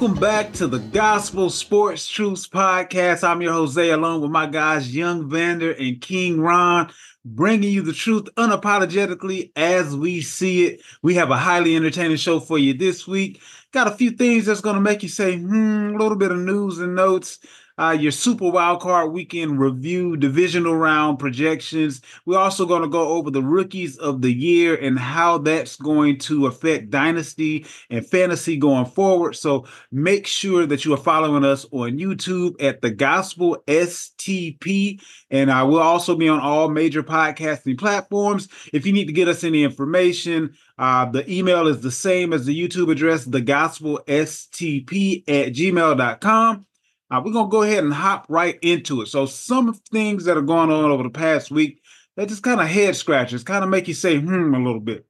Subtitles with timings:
[0.00, 3.22] Welcome back to the Gospel Sports Truths Podcast.
[3.22, 6.90] I'm your Jose, along with my guys, Young Vander and King Ron,
[7.22, 10.80] bringing you the truth unapologetically as we see it.
[11.02, 13.42] We have a highly entertaining show for you this week.
[13.72, 16.38] Got a few things that's going to make you say, hmm, a little bit of
[16.38, 17.38] news and notes
[17.80, 22.02] uh, your Super Wild Card Weekend review, divisional round projections.
[22.26, 26.18] We're also going to go over the rookies of the year and how that's going
[26.18, 29.34] to affect dynasty and fantasy going forward.
[29.34, 35.50] So make sure that you are following us on YouTube at the Gospel STP, and
[35.50, 38.48] I will also be on all major podcasting platforms.
[38.74, 42.44] If you need to get us any information, uh, the email is the same as
[42.44, 46.66] the YouTube address, the gospel stp at gmail.com.
[47.10, 49.06] Uh, we're gonna go ahead and hop right into it.
[49.06, 51.82] So some things that are going on over the past week
[52.16, 55.06] that just kind of head scratches, kind of make you say hmm a little bit.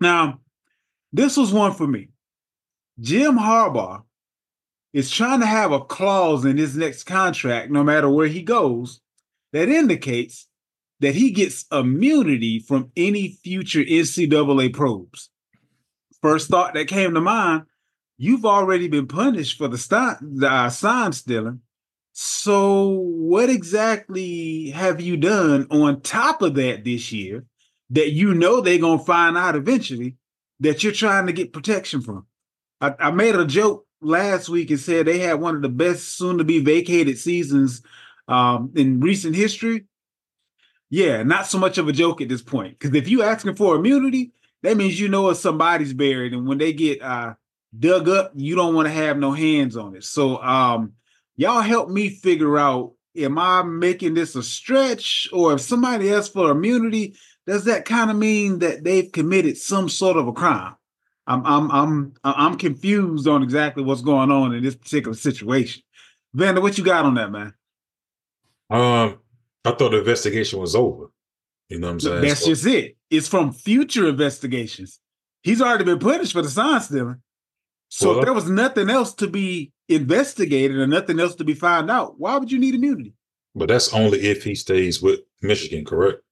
[0.00, 0.40] Now,
[1.12, 2.08] this was one for me.
[3.00, 4.02] Jim Harbaugh
[4.92, 9.00] is trying to have a clause in his next contract, no matter where he goes,
[9.52, 10.48] that indicates
[11.00, 15.30] that he gets immunity from any future NCAA probes.
[16.20, 17.64] First thought that came to mind
[18.22, 21.60] you've already been punished for the, st- the uh, sign stealing.
[22.12, 27.44] So, what exactly have you done on top of that this year
[27.90, 30.16] that you know they're going to find out eventually
[30.60, 32.26] that you're trying to get protection from?
[32.80, 36.16] I, I made a joke last week and said they had one of the best
[36.16, 37.82] soon to be vacated seasons
[38.28, 39.86] um, in recent history.
[40.90, 42.78] Yeah, not so much of a joke at this point.
[42.78, 46.58] Because if you're asking for immunity, that means you know if somebody's buried, and when
[46.58, 47.34] they get uh,
[47.78, 50.04] dug up, you don't want to have no hands on it.
[50.04, 50.92] So um
[51.36, 56.32] y'all help me figure out am I making this a stretch or if somebody asks
[56.32, 60.74] for immunity, does that kind of mean that they've committed some sort of a crime?
[61.26, 65.82] I'm I'm I'm I'm confused on exactly what's going on in this particular situation.
[66.34, 67.54] Vander, what you got on that, man?
[68.70, 69.18] Um,
[69.64, 71.06] I thought the investigation was over.
[71.68, 72.22] You know what I'm saying?
[72.22, 72.96] That's so, just it.
[73.10, 74.98] It's from future investigations.
[75.42, 77.22] He's already been punished for the sign stealing.
[77.94, 81.52] So well, if there was nothing else to be investigated or nothing else to be
[81.52, 83.12] found out, why would you need immunity?
[83.54, 86.22] But that's only if he stays with Michigan, correct?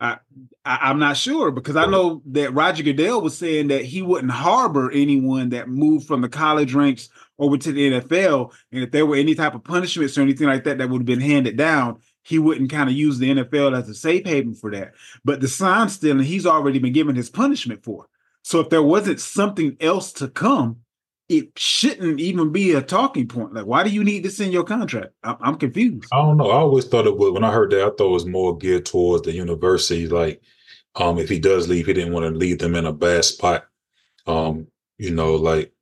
[0.00, 0.18] I,
[0.66, 4.30] I am not sure because I know that Roger Goodell was saying that he wouldn't
[4.30, 9.06] harbor anyone that moved from the college ranks over to the NFL, and if there
[9.06, 12.00] were any type of punishments or anything like that that would have been handed down,
[12.22, 14.92] he wouldn't kind of use the NFL as a safe haven for that.
[15.24, 18.08] But the sign stealing, he's already been given his punishment for.
[18.46, 20.76] So if there wasn't something else to come,
[21.28, 23.52] it shouldn't even be a talking point.
[23.52, 25.14] Like, why do you need this in your contract?
[25.24, 26.08] I'm, confused.
[26.12, 26.52] I don't know.
[26.52, 27.34] I always thought it would.
[27.34, 30.06] When I heard that, I thought it was more geared towards the university.
[30.06, 30.42] Like,
[30.94, 33.66] um, if he does leave, he didn't want to leave them in a bad spot.
[34.28, 35.72] Um, you know, like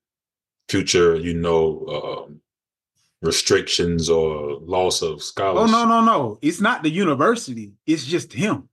[0.70, 2.41] future, you know, um,
[3.20, 5.69] restrictions or loss of scholarship.
[5.69, 6.38] Oh no, no, no!
[6.41, 7.72] It's not the university.
[7.86, 8.70] It's just him.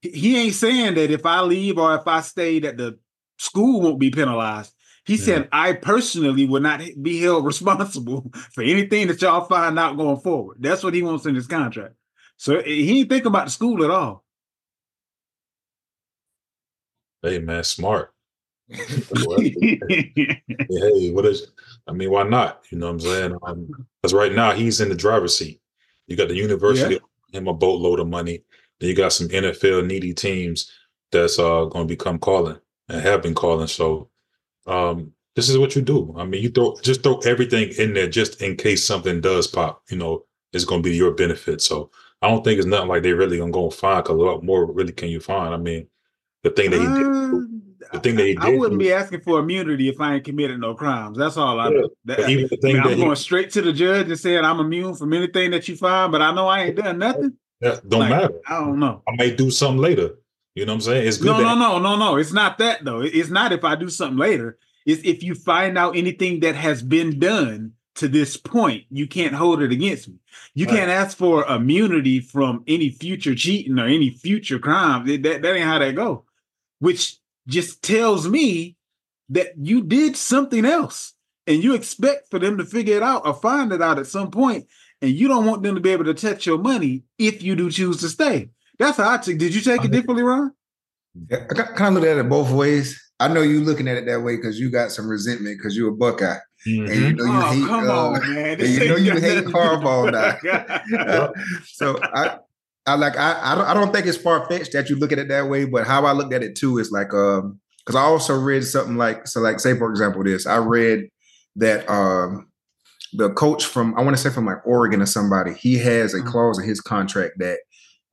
[0.00, 3.00] He ain't saying that if I leave or if I stayed at the
[3.36, 4.72] school won't be penalized.
[5.04, 5.24] He yeah.
[5.24, 10.18] said, I personally will not be held responsible for anything that y'all find out going
[10.18, 10.58] forward.
[10.60, 11.94] That's what he wants in his contract.
[12.36, 14.24] So he ain't thinking about the school at all.
[17.22, 18.12] Hey man, smart.
[18.68, 18.82] hey,
[21.12, 21.46] what is
[21.86, 22.64] I mean, why not?
[22.70, 23.32] You know what I'm saying?
[24.02, 25.60] Because um, right now he's in the driver's seat.
[26.08, 27.38] You got the university yeah.
[27.38, 28.42] him a boatload of money.
[28.80, 30.70] Then you got some NFL needy teams
[31.10, 32.58] that's uh going to become calling
[32.88, 33.66] and have been calling.
[33.66, 34.10] So
[34.66, 36.14] um, this is what you do.
[36.16, 39.82] I mean, you throw just throw everything in there just in case something does pop.
[39.90, 41.60] You know, it's going to be your benefit.
[41.60, 41.90] So
[42.22, 44.04] I don't think it's nothing like they really gonna go find.
[44.04, 45.52] Cause what more really can you find?
[45.52, 45.86] I mean,
[46.42, 47.06] the thing that he did.
[47.06, 48.42] Uh, the thing that he did.
[48.42, 51.18] I wouldn't be asking for immunity if I ain't committed no crimes.
[51.18, 51.88] That's all I yeah, know.
[52.06, 54.44] That, even the thing I mean, I'm he, going straight to the judge and saying
[54.44, 57.34] I'm immune from anything that you find, but I know I ain't done nothing.
[57.60, 58.34] That don't like, matter.
[58.48, 59.02] I don't know.
[59.08, 60.16] I may do something later.
[60.56, 61.06] You know what I'm saying?
[61.06, 61.26] It's good.
[61.26, 62.16] No, no, no, no, no.
[62.16, 63.02] It's not that though.
[63.02, 64.58] It's not if I do something later.
[64.86, 69.34] It's if you find out anything that has been done to this point, you can't
[69.34, 70.14] hold it against me.
[70.54, 70.76] You right.
[70.76, 75.06] can't ask for immunity from any future cheating or any future crime.
[75.06, 76.24] That, that, that ain't how that go.
[76.78, 78.76] Which just tells me
[79.28, 81.12] that you did something else
[81.46, 84.30] and you expect for them to figure it out or find it out at some
[84.30, 84.66] point
[85.02, 87.70] and you don't want them to be able to touch your money if you do
[87.70, 88.48] choose to stay.
[88.78, 89.38] That's how I took.
[89.38, 90.52] Did you take it differently, Ron?
[91.32, 93.00] I kind of look at it both ways.
[93.18, 95.88] I know you looking at it that way because you got some resentment because you're
[95.88, 96.36] a Buckeye.
[96.66, 96.92] Mm-hmm.
[96.92, 98.60] And you know you oh, hate come uh, on, man.
[98.60, 100.12] you know you hate Harbaugh
[100.90, 101.32] now.
[101.64, 102.38] so I
[102.86, 105.18] I like I I don't, I don't think it's far fetched that you look at
[105.18, 108.02] it that way, but how I looked at it too is like um because I
[108.02, 111.08] also read something like so like say for example this I read
[111.56, 112.48] that um,
[113.12, 116.18] the coach from I want to say from like Oregon or somebody, he has a
[116.18, 116.28] mm-hmm.
[116.28, 117.58] clause in his contract that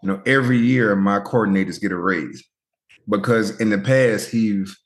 [0.04, 2.44] you know every year my coordinators get a raise
[3.10, 4.78] because in the past he's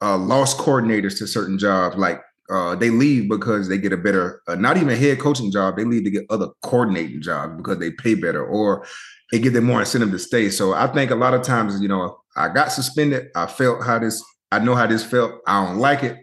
[0.00, 2.20] uh, lost coordinators to certain jobs like
[2.50, 5.76] uh, they leave because they get a better, uh, not even head coaching job.
[5.76, 8.86] They leave to get other coordinating jobs because they pay better or
[9.32, 10.48] it give them more incentive to stay.
[10.48, 13.28] So I think a lot of times, you know, I got suspended.
[13.36, 15.32] I felt how this, I know how this felt.
[15.46, 16.16] I don't like it,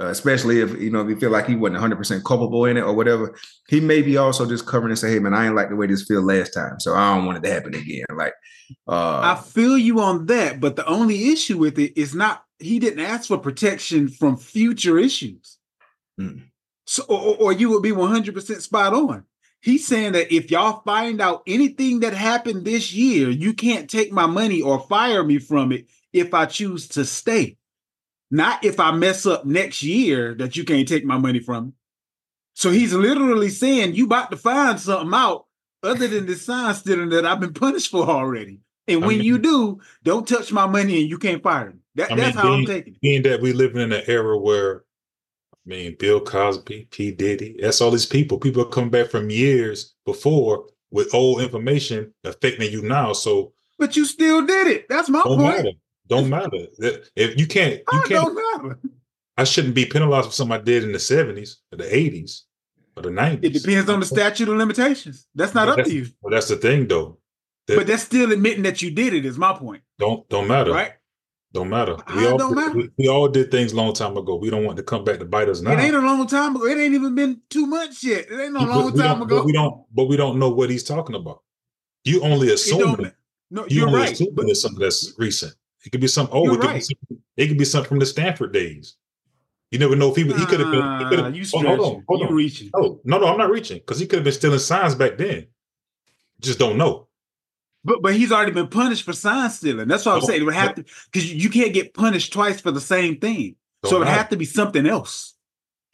[0.00, 2.82] uh, especially if, you know, if you feel like he wasn't 100% culpable in it
[2.82, 3.34] or whatever.
[3.68, 5.86] He may be also just covering and say, hey, man, I ain't like the way
[5.86, 6.80] this feel last time.
[6.80, 8.06] So I don't want it to happen again.
[8.14, 8.32] Like,
[8.88, 10.60] uh, I feel you on that.
[10.60, 14.98] But the only issue with it is not, he didn't ask for protection from future
[14.98, 15.58] issues.
[16.18, 16.44] Mm.
[16.86, 19.24] So, or, or you would be 100% spot on.
[19.60, 24.10] He's saying that if y'all find out anything that happened this year, you can't take
[24.10, 27.56] my money or fire me from it if I choose to stay.
[28.32, 31.72] Not if I mess up next year that you can't take my money from me.
[32.54, 35.44] So he's literally saying you about to find something out
[35.82, 38.60] other than the sign stealing that I've been punished for already.
[38.88, 41.80] And when mean, you do, don't touch my money and you can't fire me.
[41.94, 43.00] That, that's mean, how being, I'm taking it.
[43.02, 44.84] Being that we live in an era where
[45.54, 47.12] I mean, Bill Cosby, P.
[47.12, 48.38] Diddy, that's all these people.
[48.38, 53.12] People come back from years before with old information affecting you now.
[53.12, 54.88] So But you still did it.
[54.88, 55.56] That's my oh, point.
[55.56, 55.70] Matter.
[56.12, 56.66] Don't matter.
[57.16, 58.78] If you can't you oh, can't don't matter.
[59.38, 62.42] I shouldn't be penalized for something I did in the 70s or the 80s
[62.96, 63.44] or the 90s.
[63.44, 65.26] It depends on the statute of limitations.
[65.34, 66.06] That's not but up to you.
[66.20, 67.18] Well, that's the thing though.
[67.66, 69.82] That, but that's still admitting that you did it, is my point.
[69.98, 70.72] Don't don't matter.
[70.72, 70.92] Right?
[71.54, 71.96] Don't matter.
[72.14, 72.76] We all, don't matter.
[72.76, 74.36] We, we, all did things a long time ago.
[74.36, 75.72] We don't want to come back to bite us now.
[75.72, 76.64] It ain't a long time ago.
[76.64, 78.26] It ain't even been two months yet.
[78.30, 79.38] It ain't no long time ago.
[79.38, 79.84] But we don't.
[79.92, 81.42] But we don't know what he's talking about.
[82.04, 83.12] You only assume.
[83.50, 84.12] No, you are only right.
[84.12, 85.54] Assume but, it's something that's recent.
[85.84, 86.34] It could be something.
[86.34, 86.74] Oh, it could, right.
[86.74, 88.96] be something, it could be something from the Stanford days.
[89.70, 90.82] You never know if he, he could have been.
[90.82, 92.34] He uh, you oh, hold on, hold on.
[92.34, 92.70] reaching.
[92.74, 95.46] Oh no, no, I'm not reaching because he could have been stealing signs back then.
[96.40, 97.08] Just don't know.
[97.84, 99.88] But but he's already been punished for sign stealing.
[99.88, 100.42] That's what I'm oh, saying.
[100.42, 103.56] It would have to because you can't get punished twice for the same thing.
[103.84, 105.34] So it would have to be something else.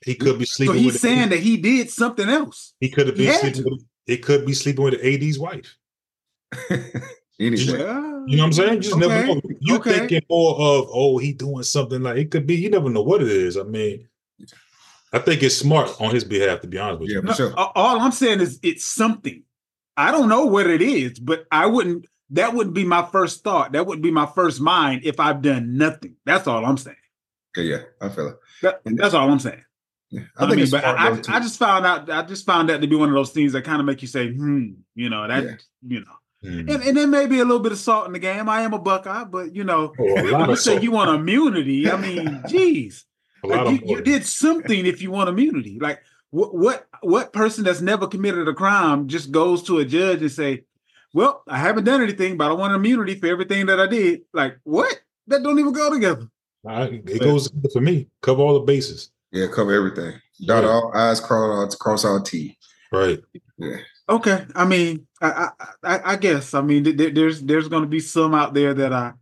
[0.05, 0.75] He could be sleeping.
[0.75, 2.75] So he's saying that he did something else.
[2.81, 3.65] He could have been sleeping.
[3.65, 5.77] With, it could be sleeping with the AD's wife.
[7.39, 8.05] anyway.
[8.29, 8.75] You know what I'm saying?
[8.75, 9.07] You just okay.
[9.07, 9.41] never know.
[9.61, 9.99] You okay.
[10.01, 12.57] thinking more of oh he doing something like it could be.
[12.57, 13.57] You never know what it is.
[13.57, 14.07] I mean,
[15.13, 17.23] I think it's smart on his behalf to be honest with you.
[17.25, 17.55] Yeah, sure.
[17.57, 19.43] All I'm saying is it's something.
[19.97, 22.07] I don't know what it is, but I wouldn't.
[22.31, 23.73] That wouldn't be my first thought.
[23.73, 26.17] That wouldn't be my first mind if I've done nothing.
[26.27, 26.97] That's all I'm saying.
[27.57, 28.37] Okay, yeah, I feel it.
[28.61, 29.65] That, that's all I'm saying.
[30.11, 32.11] Yeah, I, I mean, but I, I, just found out.
[32.11, 34.09] I just found that to be one of those things that kind of make you
[34.09, 35.55] say, "Hmm," you know that, yeah.
[35.87, 36.18] you know.
[36.45, 36.73] Mm.
[36.73, 38.49] And, and then maybe a little bit of salt in the game.
[38.49, 41.91] I am a Buckeye, but you know, oh, you say you want immunity.
[41.91, 43.05] I mean, geez,
[43.43, 45.79] like you, you, did something if you want immunity.
[45.81, 46.01] Like
[46.31, 50.31] what what what person that's never committed a crime just goes to a judge and
[50.31, 50.65] say,
[51.13, 54.59] "Well, I haven't done anything, but I want immunity for everything that I did." Like
[54.63, 55.01] what?
[55.27, 56.29] That don't even go together.
[56.65, 58.09] it but, goes for me.
[58.23, 59.11] Cover all the bases.
[59.33, 60.21] Yeah, cover everything.
[60.47, 60.71] Dot yeah.
[60.71, 62.57] all I's, cross all cross all T.
[62.93, 63.21] Right.
[63.59, 63.79] Yeah.
[64.09, 64.47] Okay.
[64.55, 65.51] I mean, I
[65.83, 66.55] I, I guess.
[66.55, 69.13] I mean, there's there's going to be some out there that I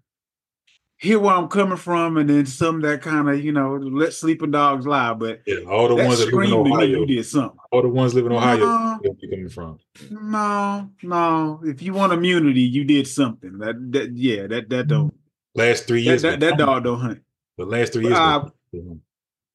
[0.99, 4.51] hear where I'm coming from, and then some that kind of you know let sleeping
[4.51, 5.15] dogs lie.
[5.15, 7.59] But yeah, all the ones that live in Ohio, you did something.
[7.71, 9.79] All the ones living in Ohio, no, where you coming from?
[10.11, 11.61] No, no.
[11.65, 13.59] If you want immunity, you did something.
[13.59, 15.15] That that yeah, that that don't.
[15.55, 17.23] Last three years, that, that, that dog don't hunt.
[17.57, 18.17] The last three years.
[18.17, 18.49] Uh,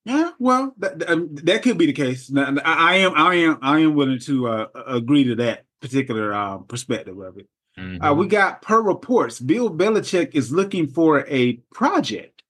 [0.05, 2.29] yeah, well, that, um, that could be the case.
[2.29, 6.57] Now, I am, I am, I am willing to uh, agree to that particular uh,
[6.59, 7.47] perspective of it.
[7.77, 8.03] Mm-hmm.
[8.03, 12.43] Uh, we got per reports, Bill Belichick is looking for a project.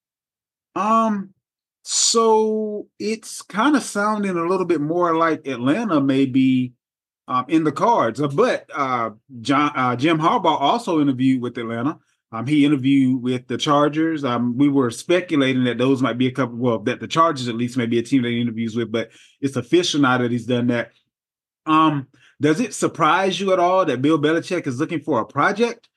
[0.75, 1.34] Um,
[1.84, 6.74] so it's kind of sounding a little bit more like Atlanta may be
[7.27, 8.22] um, in the cards.
[8.22, 12.00] Uh, but uh, John uh, Jim Harbaugh also interviewed with Atlanta.
[12.31, 14.23] Um, he interviewed with the Chargers.
[14.23, 16.55] Um, we were speculating that those might be a couple.
[16.55, 19.11] Well, that the Chargers at least may be a team that he interviews with, but
[19.41, 20.91] it's official now that he's done that.
[21.65, 22.07] Um,
[22.39, 25.89] does it surprise you at all that Bill Belichick is looking for a project?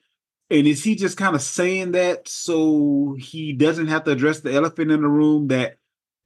[0.51, 4.53] And is he just kind of saying that so he doesn't have to address the
[4.53, 5.77] elephant in the room that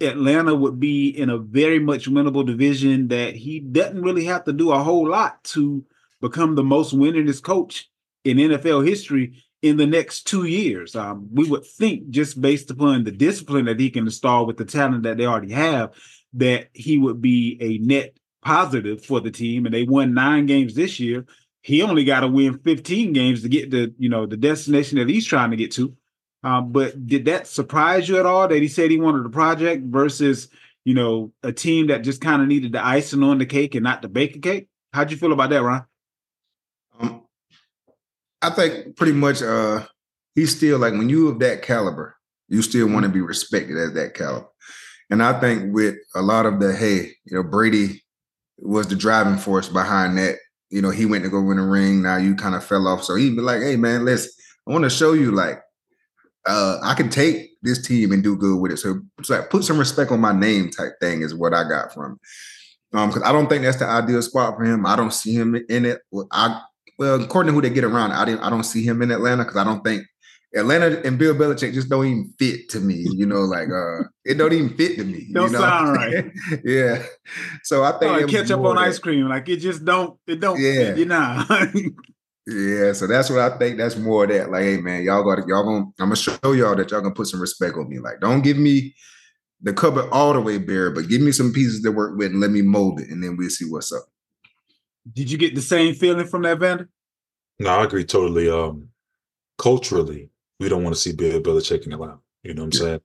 [0.01, 4.53] Atlanta would be in a very much winnable division that he doesn't really have to
[4.53, 5.85] do a whole lot to
[6.21, 7.89] become the most winningest coach
[8.25, 10.95] in NFL history in the next two years.
[10.95, 14.65] Um, we would think just based upon the discipline that he can install with the
[14.65, 15.95] talent that they already have,
[16.35, 20.75] that he would be a net positive for the team, and they won nine games
[20.75, 21.27] this year.
[21.61, 25.09] He only got to win 15 games to get to you know the destination that
[25.09, 25.95] he's trying to get to.
[26.45, 29.83] Um, but did that surprise you at all that he said he wanted a project
[29.85, 30.49] versus
[30.89, 33.85] you know, a team that just kind of needed the icing on the cake and
[33.85, 34.69] not the baking cake.
[34.91, 35.85] How'd you feel about that, Ron?
[38.43, 39.85] I think pretty much uh
[40.35, 42.17] he's still like when you of that caliber,
[42.49, 44.47] you still want to be respected as that caliber.
[45.11, 48.03] And I think with a lot of the hey, you know, Brady
[48.59, 50.37] was the driving force behind that.
[50.71, 52.03] You know, he went to go win a ring.
[52.03, 53.03] Now you kind of fell off.
[53.03, 54.29] So he'd be like, hey man, let's
[54.67, 55.61] I want to show you like
[56.47, 58.77] uh I can take this team and do good with it.
[58.79, 61.93] So it's like put some respect on my name type thing is what I got
[61.93, 62.21] from
[62.93, 64.87] Um, because I don't think that's the ideal spot for him.
[64.87, 66.03] I don't see him in it.
[66.31, 66.63] I
[66.99, 69.45] well, according to who they get around, I didn't I don't see him in Atlanta
[69.45, 70.05] because I don't think
[70.55, 73.07] Atlanta and Bill Belichick just don't even fit to me.
[73.11, 75.29] You know, like uh it don't even fit to me.
[75.33, 75.61] Don't you know?
[75.61, 76.25] sound right.
[76.65, 77.05] yeah.
[77.63, 78.83] So I think oh, catch up on that.
[78.83, 79.29] ice cream.
[79.29, 80.73] Like it just don't it don't yeah.
[80.73, 81.45] fit, you know.
[82.47, 83.77] yeah, so that's what I think.
[83.77, 84.51] That's more of that.
[84.51, 87.15] Like, hey man, y'all got to, y'all gonna I'm gonna show y'all that y'all gonna
[87.15, 87.99] put some respect on me.
[87.99, 88.95] Like, don't give me
[89.61, 92.41] the cupboard all the way bare, but give me some pieces to work with and
[92.41, 94.05] let me mold it, and then we'll see what's up.
[95.13, 96.89] Did you get the same feeling from that Vander?
[97.59, 98.49] No, I agree totally.
[98.49, 98.89] Um,
[99.59, 102.19] culturally, we don't want to see Bill Belichick in Atlanta.
[102.43, 102.87] You know what I'm yeah.
[102.87, 103.01] saying?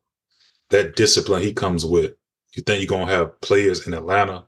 [0.70, 2.14] That discipline he comes with.
[2.56, 4.46] You think you're gonna have players in Atlanta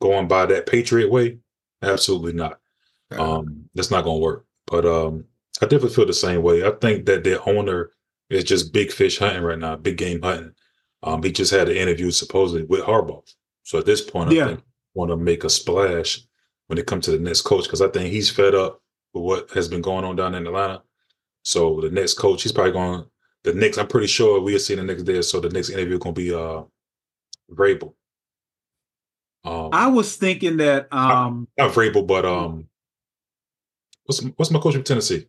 [0.00, 1.38] going by that Patriot way?
[1.82, 2.60] Absolutely not.
[3.10, 4.44] Um, that's not gonna work.
[4.66, 5.24] But um,
[5.60, 6.64] I definitely feel the same way.
[6.64, 7.90] I think that their owner
[8.30, 10.52] is just big fish hunting right now, big game hunting.
[11.02, 13.22] Um, he just had an interview supposedly with Harbaugh.
[13.62, 14.44] So at this point, yeah.
[14.44, 14.62] I think
[14.94, 16.20] want to make a splash
[16.68, 18.80] when it comes to the next coach because I think he's fed up
[19.12, 20.82] with what has been going on down in Atlanta.
[21.42, 23.04] So the next coach, he's probably going
[23.42, 23.78] the next.
[23.78, 25.20] I'm pretty sure we'll see the next day.
[25.22, 26.62] So the next interview going to be uh
[27.50, 27.94] Vrabel.
[29.44, 32.68] Um, I was thinking that um not, not Vrabel, but um,
[34.04, 35.26] what's what's my coach from Tennessee?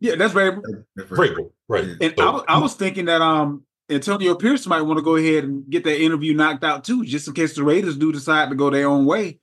[0.00, 0.62] Yeah, that's Vrabel.
[0.98, 1.84] Vrabel, right?
[2.00, 5.44] And so, I, I was thinking that um Antonio Pierce might want to go ahead
[5.44, 8.56] and get that interview knocked out too, just in case the Raiders do decide to
[8.56, 9.38] go their own way.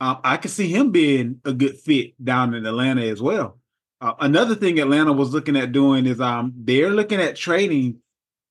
[0.00, 3.58] Um, I could see him being a good fit down in Atlanta as well.
[4.00, 7.98] Uh, another thing Atlanta was looking at doing is um they're looking at trading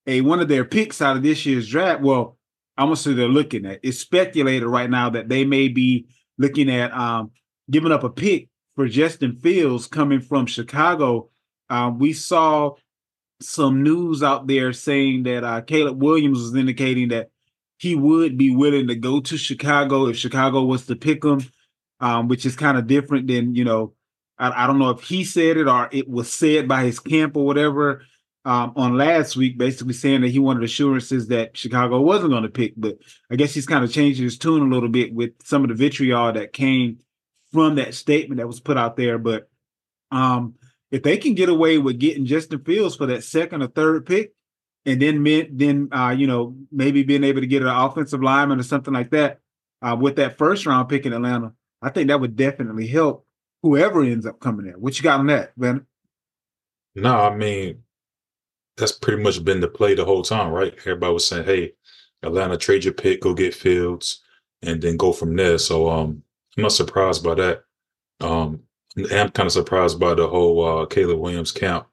[0.05, 2.01] a one of their picks out of this year's draft.
[2.01, 2.37] Well,
[2.77, 3.79] I'm gonna say they're looking at.
[3.81, 6.05] It's speculated right now that they may be
[6.37, 7.31] looking at um
[7.69, 11.29] giving up a pick for Justin Fields coming from Chicago.
[11.69, 12.75] Um, we saw
[13.41, 17.29] some news out there saying that uh, Caleb Williams was indicating that
[17.79, 21.41] he would be willing to go to Chicago if Chicago was to pick him,
[22.01, 23.93] um, which is kind of different than you know.
[24.37, 27.35] I, I, don't know if he said it or it was said by his camp
[27.35, 28.03] or whatever
[28.45, 32.49] um, on last week, basically saying that he wanted assurances that Chicago wasn't going to
[32.49, 32.73] pick.
[32.75, 32.97] But
[33.31, 35.75] I guess he's kind of changing his tune a little bit with some of the
[35.75, 36.99] vitriol that came
[37.51, 39.17] from that statement that was put out there.
[39.17, 39.49] But
[40.11, 40.55] um,
[40.91, 44.33] if they can get away with getting Justin Fields for that second or third pick,
[44.85, 48.63] and then then uh, you know maybe being able to get an offensive lineman or
[48.63, 49.39] something like that
[49.81, 53.25] uh, with that first round pick in Atlanta, I think that would definitely help
[53.61, 54.73] whoever ends up coming in.
[54.73, 55.85] What you got on that, Ben?
[56.95, 57.83] No, I mean
[58.77, 60.73] that's pretty much been the play the whole time, right?
[60.79, 61.73] Everybody was saying, "Hey,
[62.23, 64.21] Atlanta, trade your pick, go get Fields,
[64.61, 66.23] and then go from there." So um,
[66.57, 67.63] I'm not surprised by that.
[68.21, 68.61] Um,
[68.97, 71.85] I'm kind of surprised by the whole uh, Caleb Williams count.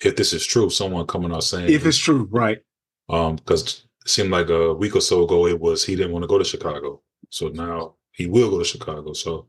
[0.00, 2.58] If this is true, someone coming out saying if it's true, right?
[3.08, 6.22] Um, because it seemed like a week or so ago it was he didn't want
[6.24, 9.12] to go to Chicago, so now he will go to Chicago.
[9.12, 9.48] So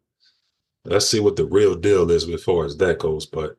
[0.85, 3.25] let's see what the real deal is as far as that goes.
[3.25, 3.57] But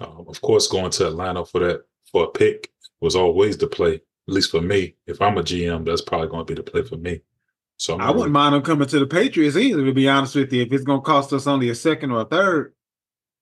[0.00, 2.70] um, of course, going to Atlanta for that for a pick
[3.00, 3.94] was always the play.
[3.94, 6.82] At least for me, if I'm a GM, that's probably going to be the play
[6.82, 7.20] for me.
[7.78, 9.84] So I'm I would not mind him coming to the Patriots either.
[9.84, 12.22] To be honest with you, if it's going to cost us only a second or
[12.22, 12.74] a third,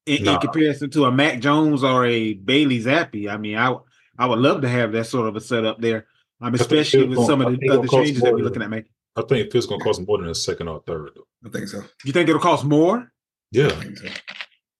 [0.07, 0.35] in, nah.
[0.35, 3.29] in, comparison to a Mac Jones or a Bailey Zappe.
[3.29, 3.77] I mean, I
[4.19, 6.07] I would love to have that sort of a setup there,
[6.41, 8.93] um, especially with some of the other changes that we're looking at making.
[9.17, 11.11] I think it's going to cost more than a second or a third.
[11.15, 11.27] Though.
[11.45, 11.83] I think so.
[12.05, 13.11] You think it'll cost more?
[13.51, 13.69] Yeah.
[13.69, 14.09] So.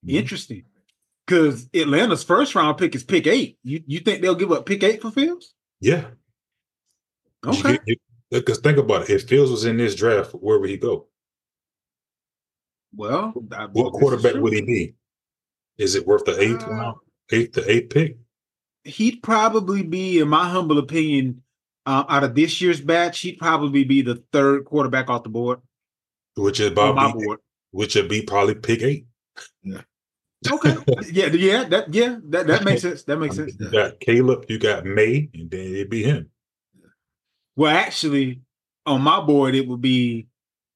[0.07, 0.65] Interesting.
[1.27, 3.59] Because Atlanta's first round pick is pick eight.
[3.65, 5.55] You you think they'll give up pick eight for Fields?
[5.81, 6.05] Yeah.
[7.45, 7.79] Okay.
[8.31, 9.11] Because think about it.
[9.11, 11.07] If Fields was in this draft, where would he go?
[12.95, 13.33] Well,
[13.73, 14.95] what quarterback would he be?
[15.79, 16.97] Is it worth the eighth uh, round,
[17.31, 18.17] eighth the eighth pick?
[18.85, 21.43] He'd probably be, in my humble opinion,
[21.87, 25.61] uh, out of this year's batch, he'd probably be the third quarterback off the board.
[26.37, 27.41] Which is about be, board.
[27.71, 29.07] which would be probably pick eight.
[29.63, 29.83] Yeah.
[30.51, 30.77] Okay.
[31.13, 33.05] yeah, yeah, that yeah, that, that makes sense.
[33.05, 33.55] That makes sense.
[33.59, 36.31] You got Caleb, you got Maye, and then it'd be him.
[37.57, 38.43] Well, actually,
[38.85, 40.27] on my board, it would be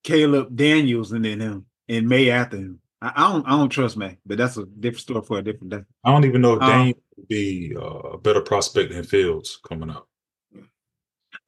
[0.02, 2.79] Caleb Daniels and then him, and Maye after him.
[3.02, 5.70] I, I, don't I don't trust Maye, but that's a different story for a different
[5.70, 5.82] day.
[6.04, 9.58] I don't even know if um, Dane would be uh, a better prospect than Fields
[9.66, 10.06] coming up.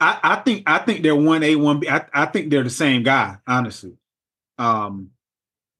[0.00, 1.88] I, I think I think they're one A, one B.
[1.88, 3.92] I, I think they're the same guy, honestly.
[4.58, 5.10] Um,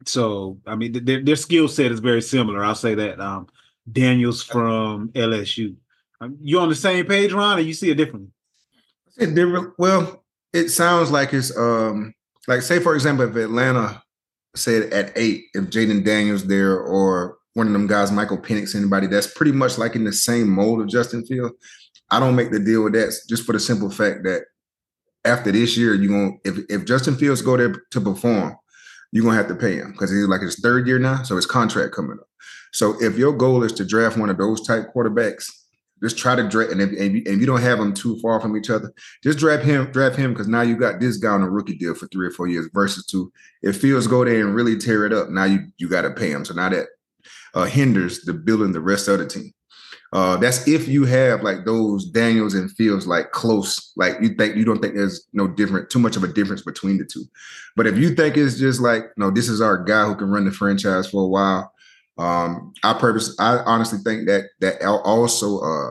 [0.05, 2.65] so I mean, their, their skill set is very similar.
[2.65, 3.21] I'll say that.
[3.21, 3.49] Um,
[3.91, 5.75] Daniels from LSU.
[6.21, 8.31] Um, you on the same page, Ron, or you see it differently?
[9.19, 9.75] It different.
[9.77, 12.15] Well, it sounds like it's um
[12.47, 14.03] like say for example, if Atlanta
[14.55, 19.07] said at eight, if Jayden Daniels there or one of them guys, Michael Penix, anybody
[19.07, 21.53] that's pretty much like in the same mold of Justin Field,
[22.11, 24.43] I don't make the deal with that just for the simple fact that
[25.25, 28.57] after this year, you're gonna if if Justin Fields go there to perform,
[29.13, 31.47] you're gonna have to pay him because he's like his third year now, so his
[31.47, 32.27] contract coming up.
[32.73, 35.51] So if your goal is to draft one of those type quarterbacks,
[36.03, 38.57] just try to draft, and if, and if you don't have them too far from
[38.57, 38.93] each other,
[39.23, 41.95] just draft him, draft him, because now you got this guy on a rookie deal
[41.95, 43.33] for three or four years versus two.
[43.63, 46.31] If Fields go there and really tear it up, now you you got to pay
[46.31, 46.45] him.
[46.45, 46.87] So now that
[47.55, 49.53] uh, hinders the building the rest of the team.
[50.13, 54.57] Uh, that's if you have like those Daniels and Fields like close, like you think
[54.57, 57.25] you don't think there's no different, too much of a difference between the two.
[57.77, 60.45] But if you think it's just like, no, this is our guy who can run
[60.45, 61.72] the franchise for a while.
[62.19, 65.91] Um, I purpose, I honestly think that that also uh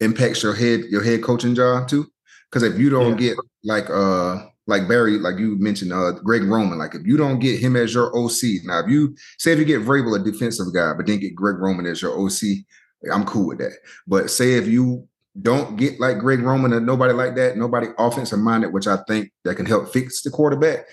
[0.00, 2.06] impacts your head, your head coaching job too.
[2.50, 3.28] Because if you don't yeah.
[3.28, 6.78] get like uh like Barry, like you mentioned, uh, Greg Roman.
[6.78, 9.64] Like if you don't get him as your OC, now if you say if you
[9.64, 12.64] get Vrabel a defensive guy, but then get Greg Roman as your OC,
[13.12, 13.72] I'm cool with that.
[14.06, 15.08] But say if you
[15.40, 19.32] don't get like Greg Roman or nobody like that, nobody offensive minded, which I think
[19.44, 20.86] that can help fix the quarterback.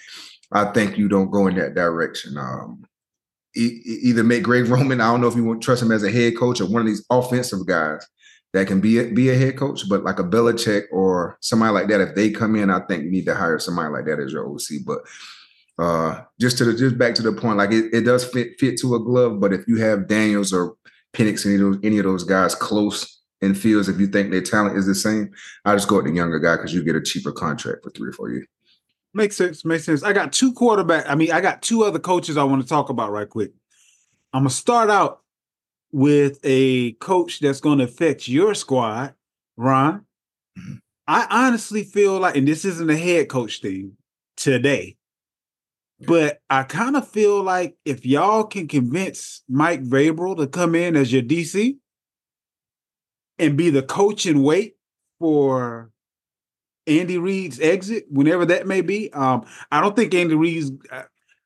[0.52, 2.38] I think you don't go in that direction.
[2.38, 2.84] Um,
[3.56, 5.02] either make Greg Roman.
[5.02, 6.82] I don't know if you want to trust him as a head coach or one
[6.82, 8.06] of these offensive guys
[8.54, 11.88] that can be a, be a head coach, but like a Belichick or somebody like
[11.88, 14.32] that, if they come in, I think you need to hire somebody like that as
[14.32, 14.86] your OC.
[14.86, 15.00] But
[15.84, 18.78] uh, just to the just back to the point, like it, it does fit fit
[18.80, 19.40] to a glove.
[19.40, 20.76] But if you have Daniels or
[21.14, 24.42] Penix, any of those any of those guys close in fields, if you think their
[24.42, 25.32] talent is the same,
[25.64, 28.10] I just go with the younger guy because you get a cheaper contract for three
[28.10, 28.48] or four years.
[29.14, 29.66] Makes sense.
[29.66, 30.04] Makes sense.
[30.04, 31.10] I got two quarterback.
[31.10, 33.52] I mean, I got two other coaches I want to talk about right quick.
[34.34, 35.22] I'm gonna start out
[35.92, 39.14] with a coach that's going to affect your squad,
[39.58, 40.06] Ron.
[40.58, 40.76] Mm-hmm.
[41.08, 43.98] I honestly feel like, and this isn't a head coach thing
[44.38, 44.98] today,
[46.06, 50.96] but I kind of feel like if y'all can convince Mike Vrabel to come in
[50.96, 51.78] as your DC
[53.40, 54.76] and be the coach and wait
[55.18, 55.89] for
[56.88, 59.12] Andy Reid's exit, whenever that may be.
[59.14, 60.72] Um, I don't think Andy Reid's.
[60.92, 61.04] Uh,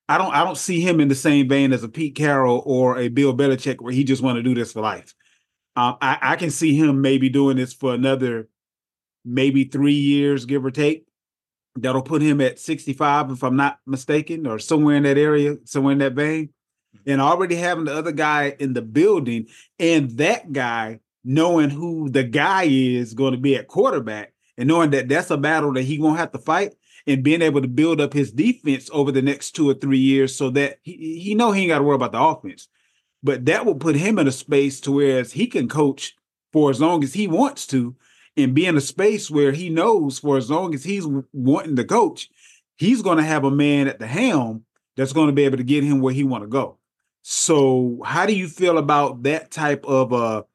[0.07, 0.33] I don't.
[0.33, 3.35] I don't see him in the same vein as a Pete Carroll or a Bill
[3.35, 5.13] Belichick, where he just want to do this for life.
[5.75, 8.47] Um, I, I can see him maybe doing this for another,
[9.25, 11.07] maybe three years, give or take
[11.75, 15.93] that'll put him at 65, if I'm not mistaken, or somewhere in that area, somewhere
[15.93, 16.47] in that vein.
[16.95, 17.11] Mm-hmm.
[17.11, 19.47] And already having the other guy in the building
[19.79, 24.91] and that guy knowing who the guy is going to be at quarterback and knowing
[24.91, 26.73] that that's a battle that he won't have to fight
[27.07, 30.35] and being able to build up his defense over the next two or three years
[30.35, 32.67] so that he, he know he ain't got to worry about the offense.
[33.21, 36.15] But that will put him in a space to where he can coach
[36.51, 37.95] for as long as he wants to
[38.35, 41.83] and be in a space where he knows for as long as he's wanting to
[41.83, 42.29] coach,
[42.77, 45.63] he's going to have a man at the helm that's going to be able to
[45.63, 46.77] get him where he want to go.
[47.21, 50.45] So, how do you feel about that type of a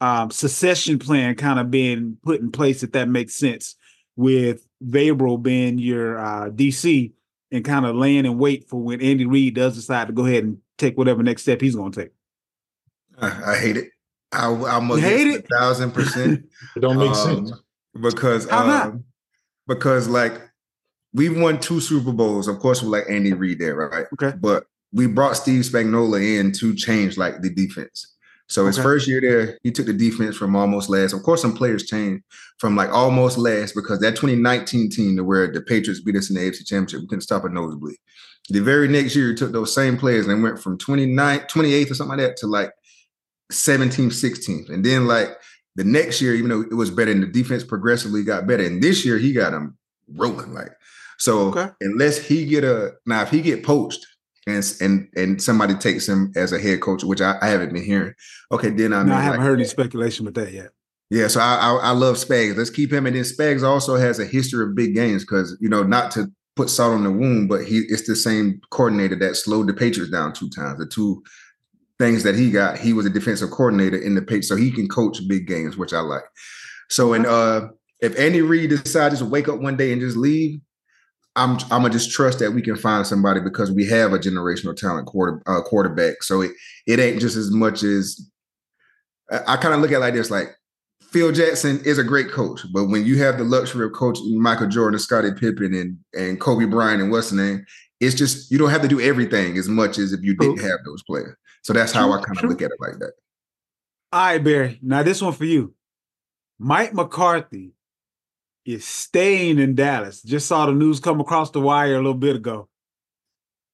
[0.00, 3.76] um, succession plan kind of being put in place, if that makes sense,
[4.16, 7.12] with Vrabel being your uh, DC
[7.50, 10.44] and kind of laying in wait for when Andy Reid does decide to go ahead
[10.44, 12.12] and take whatever next step he's going to take?
[13.18, 13.90] I, I hate it.
[14.32, 15.44] I, I'm a hate it.
[15.50, 16.44] A thousand percent.
[16.76, 17.52] it don't make um, sense
[18.00, 19.04] because um,
[19.66, 20.40] because like
[21.14, 22.48] we won two Super Bowls.
[22.48, 24.06] Of course, with like Andy Reid there, right?
[24.12, 24.36] Okay.
[24.38, 28.15] But we brought Steve Spagnuolo in to change like the defense.
[28.48, 31.12] So his first year there, he took the defense from almost last.
[31.12, 32.22] Of course, some players changed
[32.58, 36.36] from like almost last because that 2019 team to where the Patriots beat us in
[36.36, 37.96] the AFC Championship, we couldn't stop a nosebleed.
[38.48, 41.94] The very next year, he took those same players and went from 29, 28th or
[41.94, 42.70] something like that to like
[43.52, 44.70] 17th, 16th.
[44.70, 45.36] And then like
[45.74, 48.64] the next year, even though it was better and the defense progressively got better.
[48.64, 49.76] And this year he got them
[50.14, 50.54] rolling.
[50.54, 50.70] Like,
[51.18, 51.68] so okay.
[51.80, 54.06] unless he get a now if he get poached
[54.46, 57.84] and and and somebody takes him as a head coach, which I, I haven't been
[57.84, 58.14] hearing.
[58.52, 60.70] Okay, then I, mean, I haven't like, heard any speculation with that yet.
[61.10, 62.56] Yeah, so I, I, I love Spags.
[62.56, 63.06] Let's keep him.
[63.06, 66.30] And then Spags also has a history of big games because you know not to
[66.54, 70.10] put salt on the wound, but he it's the same coordinator that slowed the Patriots
[70.10, 70.78] down two times.
[70.78, 71.22] The two
[71.98, 74.88] things that he got, he was a defensive coordinator in the pitch, so he can
[74.88, 76.24] coach big games, which I like.
[76.88, 77.68] So, and uh,
[78.00, 80.60] if Andy Reid decides to wake up one day and just leave,
[81.36, 84.74] I'm I'm gonna just trust that we can find somebody because we have a generational
[84.74, 86.22] talent quarter uh, quarterback.
[86.22, 86.52] So it
[86.86, 88.30] it ain't just as much as
[89.30, 90.56] I, I kind of look at it like this, like
[91.10, 94.66] Phil Jackson is a great coach, but when you have the luxury of coaching Michael
[94.66, 97.64] Jordan, and Scottie Pippen, and and Kobe Bryant, and what's the name,
[98.00, 100.80] it's just you don't have to do everything as much as if you didn't have
[100.84, 101.36] those players.
[101.62, 103.12] So that's how I kind of look at it like that.
[104.12, 104.78] All right, Barry.
[104.82, 105.74] Now this one for you.
[106.58, 107.75] Mike McCarthy
[108.66, 110.20] is staying in Dallas.
[110.22, 112.68] Just saw the news come across the wire a little bit ago.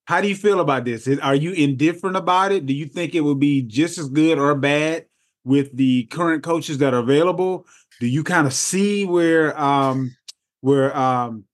[0.05, 1.09] How do you feel about this?
[1.23, 2.67] Are you indifferent about it?
[2.67, 5.07] Do you think it would be just as good or bad
[5.45, 7.67] with the current coaches that are available?
[8.01, 10.15] Do you kind of see where um
[10.61, 11.45] where um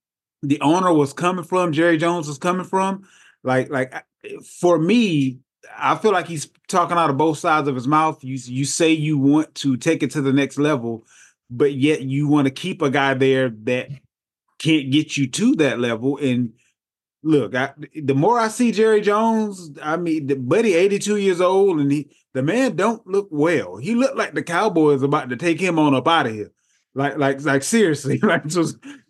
[0.42, 3.06] the owner was coming from, Jerry Jones was coming from?
[3.44, 3.94] Like like
[4.60, 5.38] for me,
[5.76, 8.24] I feel like he's talking out of both sides of his mouth.
[8.24, 11.06] You you say you want to take it to the next level,
[11.50, 13.88] but yet you want to keep a guy there that
[14.58, 16.18] can't get you to that level.
[16.18, 16.52] And
[17.22, 21.80] look, I, the more I see Jerry Jones, I mean, the buddy, 82 years old,
[21.80, 23.76] and he the man don't look well.
[23.76, 26.52] He looked like the Cowboys about to take him on up out of here.
[26.94, 28.18] Like, like, like seriously.
[28.22, 28.64] Like, so,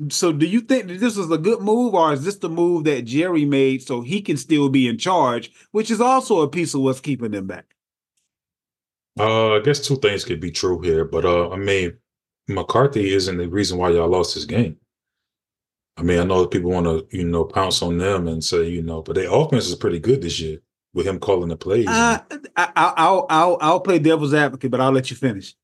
[0.08, 2.84] so do you think that this was a good move, or is this the move
[2.84, 6.74] that Jerry made so he can still be in charge, which is also a piece
[6.74, 7.66] of what's keeping them back?
[9.18, 11.98] Uh, I guess two things could be true here, but uh, I mean,
[12.48, 14.78] McCarthy isn't the reason why y'all lost this game.
[15.96, 18.82] I mean, I know people want to, you know, pounce on them and say, you
[18.82, 20.60] know, but their offense is pretty good this year
[20.94, 21.88] with him calling the plays.
[21.88, 22.18] Uh,
[22.56, 25.54] I, will I'll, I'll play devil's advocate, but I'll let you finish.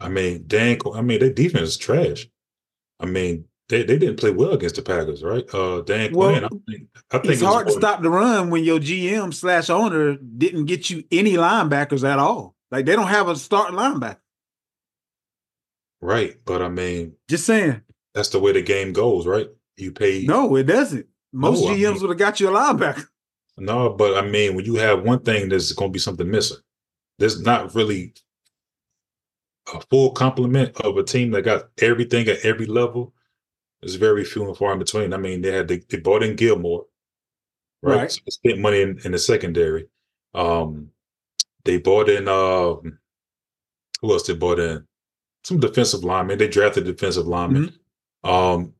[0.00, 0.78] I mean, Dan.
[0.94, 2.28] I mean, their defense is trash.
[3.00, 5.44] I mean, they, they didn't play well against the Packers, right?
[5.52, 6.44] Uh, Dan well, Quinn.
[6.44, 10.16] I think, I think it's hard to stop the run when your GM slash owner
[10.16, 12.54] didn't get you any linebackers at all.
[12.70, 14.18] Like they don't have a starting linebacker.
[16.00, 17.82] Right, but I mean, just saying
[18.14, 19.48] that's the way the game goes, right?
[19.76, 20.24] You pay.
[20.24, 21.06] No, it doesn't.
[21.32, 23.06] Most no, GMs I mean, would have got you a linebacker.
[23.56, 26.58] No, but I mean, when you have one thing, there's going to be something missing.
[27.18, 28.14] There's not really
[29.74, 33.12] a full complement of a team that got everything at every level.
[33.82, 35.12] There's very few and far in between.
[35.12, 36.86] I mean, they had they, they bought in Gilmore,
[37.82, 37.96] right?
[37.96, 38.12] right.
[38.12, 39.86] So they spent money in, in the secondary.
[40.34, 40.90] Um,
[41.64, 42.74] they bought in uh,
[44.00, 44.87] who else they bought in?
[45.44, 46.38] Some defensive linemen.
[46.38, 47.72] They drafted defensive linemen.
[48.24, 48.30] Mm-hmm.
[48.30, 48.74] Um,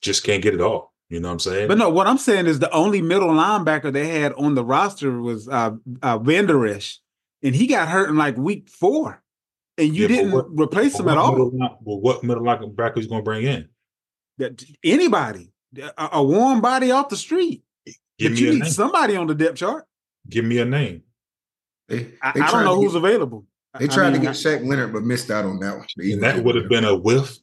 [0.00, 0.94] just can't get it all.
[1.08, 1.68] You know what I'm saying?
[1.68, 5.20] But no, what I'm saying is the only middle linebacker they had on the roster
[5.20, 5.72] was uh,
[6.02, 7.00] uh Vander Esch,
[7.42, 9.22] and he got hurt in like week four,
[9.76, 11.36] and you yeah, didn't what, replace him at all.
[11.36, 13.68] well, what middle linebacker is going to bring in?
[14.38, 17.62] That anybody, a, a, warm body off the street.
[18.18, 18.70] Give but you need name.
[18.70, 19.86] somebody on the depth chart.
[20.28, 21.02] Give me a name.
[21.88, 23.46] They, they I, I don't know who's get, available.
[23.78, 25.86] They tried I mean, to get Shaq Leonard, but missed out on that one.
[25.98, 27.38] And that would have been a whiff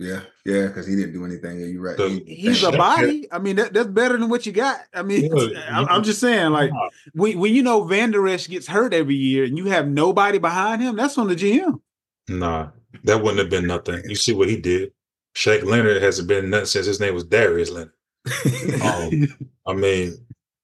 [0.00, 1.58] yeah, yeah, because he didn't do anything.
[1.58, 1.98] Yeah, you're right.
[1.98, 3.26] he, he's a body.
[3.32, 4.80] I mean, that, that's better than what you got.
[4.94, 6.70] I mean, yeah, I'm, I'm, just saying, like
[7.14, 10.82] when, when you know Vander Esch gets hurt every year and you have nobody behind
[10.82, 11.80] him, that's on the GM.
[12.28, 12.68] Nah,
[13.02, 14.00] that wouldn't have been nothing.
[14.08, 14.92] You see what he did.
[15.34, 17.92] Shaq Leonard hasn't been nothing since his name was Darius Leonard.
[18.82, 20.16] um, I mean,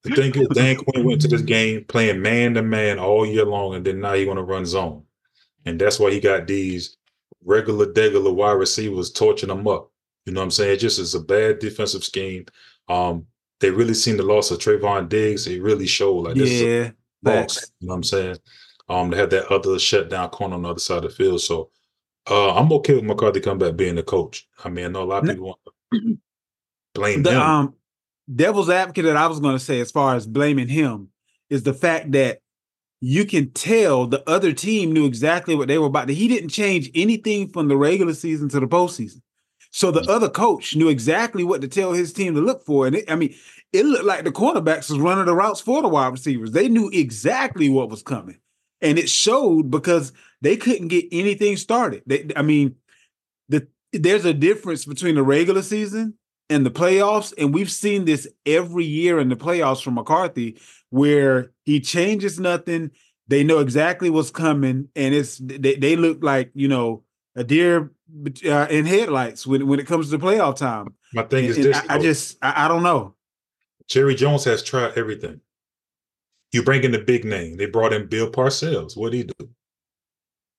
[0.04, 3.44] the thing is, Dan Quinn went to this game playing man to man all year
[3.44, 5.04] long, and then now he want to run zone,
[5.64, 6.96] and that's why he got these
[7.44, 9.90] regular degular wide receivers torching them up.
[10.26, 10.74] You know what I'm saying?
[10.74, 12.46] It just is a bad defensive scheme.
[12.88, 13.26] Um,
[13.60, 15.46] they really seen the loss of Trevon Diggs.
[15.46, 16.90] It really showed like this yeah,
[17.22, 17.72] loss.
[17.80, 18.36] You know what I'm saying?
[18.88, 21.40] Um, they had that other shutdown corner on the other side of the field.
[21.40, 21.70] So
[22.30, 24.46] uh, I'm okay with McCarthy come back being the coach.
[24.64, 25.60] I mean, I know a lot of people want
[25.92, 26.18] to
[26.94, 27.40] blame the, him.
[27.40, 27.74] Um,
[28.32, 31.08] devil's advocate that I was going to say, as far as blaming him,
[31.50, 32.40] is the fact that
[33.00, 36.08] you can tell the other team knew exactly what they were about.
[36.08, 39.20] He didn't change anything from the regular season to the postseason.
[39.70, 42.86] So the other coach knew exactly what to tell his team to look for.
[42.86, 43.34] And it, I mean,
[43.72, 46.52] it looked like the quarterbacks was running the routes for the wide receivers.
[46.52, 48.38] They knew exactly what was coming.
[48.80, 52.02] And it showed because they couldn't get anything started.
[52.06, 52.76] They, I mean,
[53.48, 56.14] the there's a difference between the regular season
[56.50, 57.32] and the playoffs.
[57.38, 60.58] And we've seen this every year in the playoffs from McCarthy,
[60.90, 62.90] where he changes nothing.
[63.28, 67.02] They know exactly what's coming, and it's they, they look like you know
[67.36, 67.90] a deer
[68.46, 70.94] uh, in headlights when when it comes to playoff time.
[71.14, 73.14] My thing and, is this: I, I just I, I, don't know.
[73.88, 75.40] Jerry Jones has tried everything.
[76.52, 77.56] You bring in the big name.
[77.56, 78.96] They brought in Bill Parcells.
[78.96, 79.48] What did he do?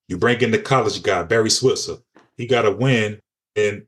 [0.07, 1.97] You bring in the college guy Barry Switzer.
[2.37, 3.19] He got a win,
[3.55, 3.85] and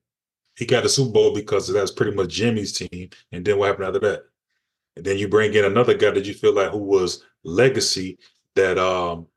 [0.58, 3.10] he got a Super Bowl because that's pretty much Jimmy's team.
[3.32, 4.24] And then what happened after that?
[4.96, 8.18] And then you bring in another guy that you feel like who was legacy
[8.56, 9.28] that um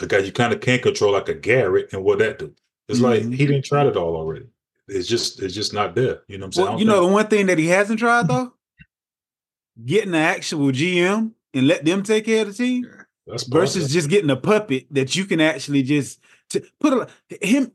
[0.00, 2.54] a guy you kind of can't control like a Garrett and what that do.
[2.88, 3.30] It's mm-hmm.
[3.30, 4.46] like he didn't try it all already.
[4.86, 6.20] It's just it's just not there.
[6.28, 6.68] You know what I'm saying?
[6.68, 8.52] Well, you know the one thing that he hasn't tried though?
[9.84, 12.86] Getting the actual GM and let them take care of the team
[13.48, 17.72] versus just getting a puppet that you can actually just to put a, him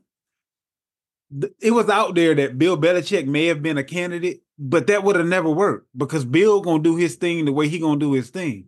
[1.60, 5.16] it was out there that Bill Belichick may have been a candidate, but that would
[5.16, 8.30] have never worked because Bill gonna do his thing the way he gonna do his
[8.30, 8.66] thing.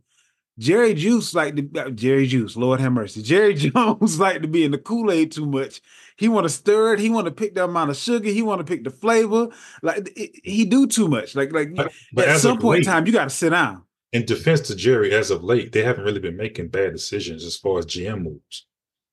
[0.59, 3.22] Jerry Juice like to uh, Jerry Juice, Lord have mercy.
[3.22, 5.81] Jerry Jones like to be in the Kool Aid too much.
[6.16, 6.98] He want to stir it.
[6.98, 8.31] He want to pick the amount of sugar.
[8.31, 9.48] He want to pick the flavor.
[9.83, 11.35] Like it, he do too much.
[11.35, 13.83] Like like but, but at some point late, in time, you got to sit down.
[14.12, 17.57] In defense to Jerry, as of late, they haven't really been making bad decisions as
[17.57, 18.66] far as GM moves.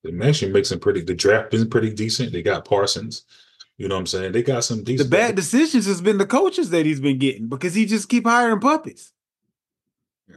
[0.04, 1.02] They actually make some pretty.
[1.02, 2.32] The draft been pretty decent.
[2.32, 3.26] They got Parsons.
[3.78, 4.32] You know what I'm saying?
[4.34, 5.10] They got some decent.
[5.10, 8.26] The bad decisions has been the coaches that he's been getting because he just keep
[8.26, 9.12] hiring puppets.
[10.30, 10.36] Yeah.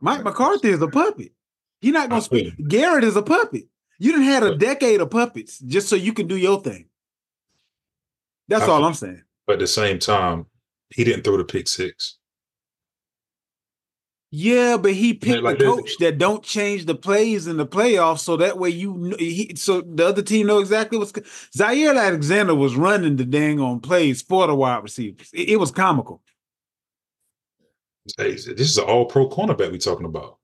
[0.00, 1.32] Mike McCarthy is a puppet.
[1.80, 2.54] He not gonna speak.
[2.68, 3.64] Garrett is a puppet.
[3.98, 6.86] You didn't had a decade of puppets just so you can do your thing.
[8.48, 9.22] That's I all I'm saying.
[9.46, 10.46] But at the same time,
[10.90, 12.18] he didn't throw the pick six.
[14.36, 18.18] Yeah, but he picked like the coach that don't change the plays in the playoffs,
[18.18, 21.12] so that way you he, so the other team know exactly what's.
[21.12, 25.30] Jaire Alexander was running the dang on plays for the wide receivers.
[25.32, 26.20] It, it was comical.
[28.18, 30.38] Hey, this is an all pro cornerback we talking about.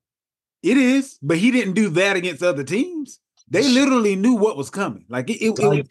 [0.62, 3.18] It is, but he didn't do that against other teams.
[3.48, 5.04] They literally knew what was coming.
[5.08, 5.88] Like it, it, it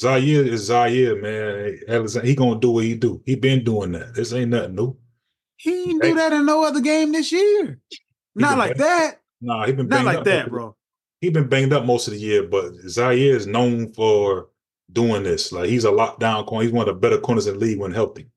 [0.00, 1.80] Jaire is Jaire, man.
[1.86, 3.20] Alexander, He gonna do what he do.
[3.26, 4.14] He been doing that.
[4.14, 4.96] This ain't nothing new.
[5.58, 7.80] He didn't do that in no other game this year.
[8.34, 9.20] Not like that.
[9.40, 10.76] Nah, he been not like that, bro.
[11.20, 14.48] He been banged up most of the year, but Jaire is known for
[14.92, 15.52] doing this.
[15.52, 16.64] Like he's a lockdown corner.
[16.64, 18.28] He's one of the better corners in the league when healthy.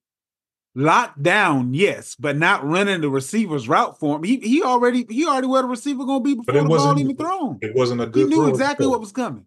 [0.73, 4.23] Locked down, yes, but not running the receiver's route for him.
[4.23, 7.59] He he already he already where the receiver gonna be before the ball even thrown.
[7.61, 8.29] It wasn't a good.
[8.29, 9.45] He knew exactly what was coming.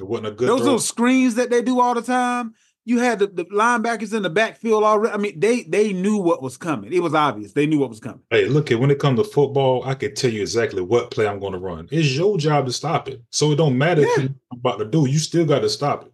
[0.00, 0.48] It wasn't a good.
[0.48, 0.64] Those throw.
[0.64, 2.54] little screens that they do all the time.
[2.86, 5.14] You had the, the linebackers in the backfield already.
[5.14, 6.92] I mean, they they knew what was coming.
[6.92, 7.52] It was obvious.
[7.52, 8.20] They knew what was coming.
[8.30, 11.26] Hey, look at when it comes to football, I can tell you exactly what play
[11.26, 11.88] I'm going to run.
[11.90, 13.22] It's your job to stop it.
[13.30, 14.08] So it don't matter yeah.
[14.08, 15.08] what you're about to do.
[15.08, 16.12] You still got to stop it.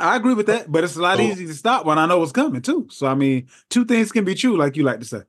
[0.00, 2.30] I agree with that, but it's a lot easier to stop when I know what's
[2.30, 2.86] coming too.
[2.90, 5.22] So I mean, two things can be true, like you like to say.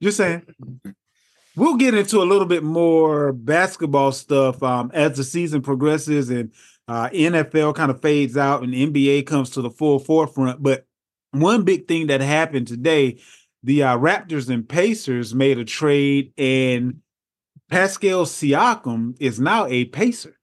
[0.00, 0.42] You're saying.
[1.54, 6.52] We'll get into a little bit more basketball stuff um, as the season progresses and
[6.88, 10.62] uh, NFL kind of fades out and NBA comes to the full forefront.
[10.62, 10.86] But
[11.32, 13.20] one big thing that happened today,
[13.62, 17.00] the uh, Raptors and Pacers made a trade, and
[17.68, 20.36] Pascal Siakam is now a Pacer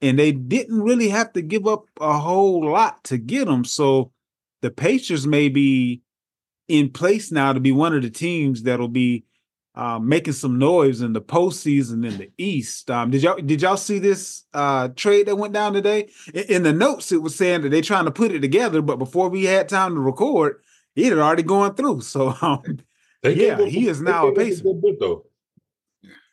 [0.00, 3.64] and they didn't really have to give up a whole lot to get him.
[3.64, 4.12] So
[4.62, 6.02] the Pacers may be
[6.68, 9.24] in place now to be one of the teams that'll be
[9.78, 12.90] uh, making some noise in the postseason in the East.
[12.90, 16.10] Um, did y'all did y'all see this uh, trade that went down today?
[16.34, 18.98] In, in, the notes, it was saying that they're trying to put it together, but
[18.98, 20.60] before we had time to record,
[20.96, 22.00] it had already gone through.
[22.00, 22.80] So um,
[23.22, 24.64] yeah, he is now a Pacer.
[24.98, 25.26] though.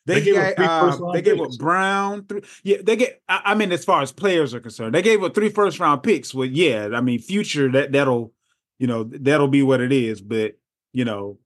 [0.08, 2.26] They, they gave, uh, they gave up Brown.
[2.26, 3.22] Three, yeah, they get.
[3.30, 6.02] I, I, mean, as far as players are concerned, they gave up three first round
[6.02, 6.34] picks.
[6.34, 8.34] Well, yeah, I mean, future that that'll,
[8.80, 10.20] you know, that'll be what it is.
[10.20, 10.58] But
[10.94, 11.38] you know,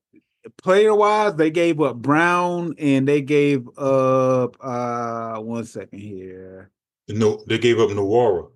[0.57, 4.57] player wise, they gave up Brown and they gave up.
[4.61, 6.71] uh One second here.
[7.07, 8.49] No, they gave up Nwora.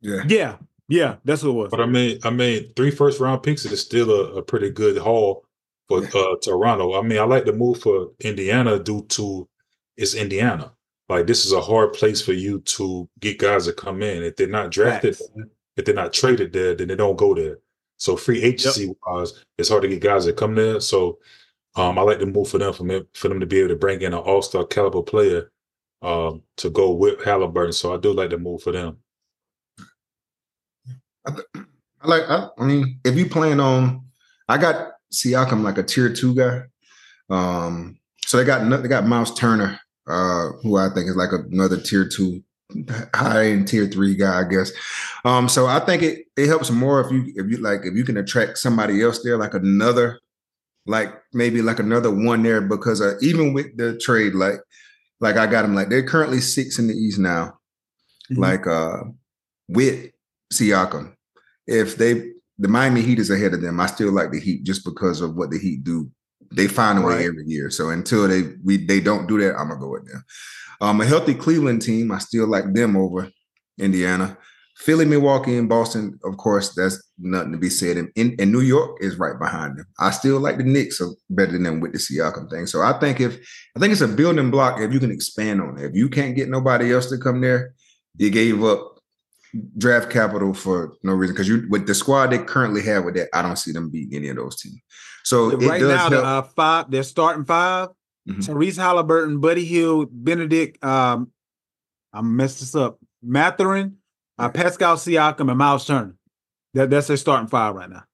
[0.00, 0.56] Yeah, yeah,
[0.88, 1.16] yeah.
[1.24, 1.70] That's what it was.
[1.70, 4.96] But I mean, I mean, three first round picks is still a, a pretty good
[4.96, 5.44] haul
[5.88, 6.98] for uh, Toronto.
[6.98, 9.48] I mean, I like the move for Indiana due to
[9.96, 10.72] it's Indiana.
[11.08, 14.22] Like this is a hard place for you to get guys to come in.
[14.22, 15.46] If they're not drafted, right.
[15.76, 17.58] if they're not traded there, then they don't go there.
[18.00, 18.96] So free agency yep.
[19.06, 20.80] wise, it's hard to get guys that come there.
[20.80, 21.18] So
[21.76, 23.76] um, I like the move for them for, me, for them to be able to
[23.76, 25.52] bring in an all star caliber player
[26.00, 27.74] um, to go with Halliburton.
[27.74, 28.96] So I do like the move for them.
[31.26, 31.32] I,
[32.00, 32.22] I like.
[32.28, 34.02] I, I mean, if you plan on,
[34.48, 36.62] I got Siakam like a tier two guy.
[37.28, 41.78] Um, so they got they got Myles Turner, uh, who I think is like another
[41.78, 42.42] tier two,
[43.14, 44.72] high end tier three guy, I guess.
[45.24, 48.04] Um, so I think it it helps more if you if you like if you
[48.04, 50.20] can attract somebody else there, like another,
[50.86, 54.60] like maybe like another one there, because uh, even with the trade, like
[55.20, 57.58] like I got them like they're currently six in the East now,
[58.30, 58.40] mm-hmm.
[58.40, 59.04] like uh
[59.68, 60.10] with
[60.52, 61.14] Siakam.
[61.66, 63.80] If they the Miami Heat is ahead of them.
[63.80, 66.10] I still like the Heat just because of what the Heat do.
[66.52, 67.24] They find a way right.
[67.24, 67.70] every year.
[67.70, 70.22] So until they we they don't do that, I'm gonna go with them.
[70.80, 73.30] Um, a healthy Cleveland team, I still like them over
[73.78, 74.36] Indiana.
[74.80, 77.98] Philly, Milwaukee, and Boston, of course, that's nothing to be said.
[77.98, 79.84] And, and, New York is right behind them.
[79.98, 82.66] I still like the Knicks better than them with the Siakam thing.
[82.66, 83.36] So I think if
[83.76, 85.84] I think it's a building block if you can expand on it.
[85.84, 87.74] If you can't get nobody else to come there,
[88.16, 89.00] you gave up
[89.76, 93.28] draft capital for no reason because you with the squad they currently have with that,
[93.34, 94.80] I don't see them beating any of those teams.
[95.24, 97.88] So right now, the uh, five they're starting 5
[98.32, 98.40] mm-hmm.
[98.40, 101.32] Tyrese Halliburton, Buddy Hield, Bennedict, Um,
[102.12, 102.98] I messed this up.
[103.22, 103.96] Mathurin,
[104.38, 106.14] Uh, Pascal Siakam and Myles Turner.
[106.74, 108.04] That, that's their starting five right now.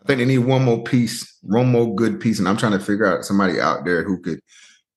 [0.00, 2.78] I think they need one more piece, one more good piece, and I'm trying to
[2.78, 4.40] figure out somebody out there who could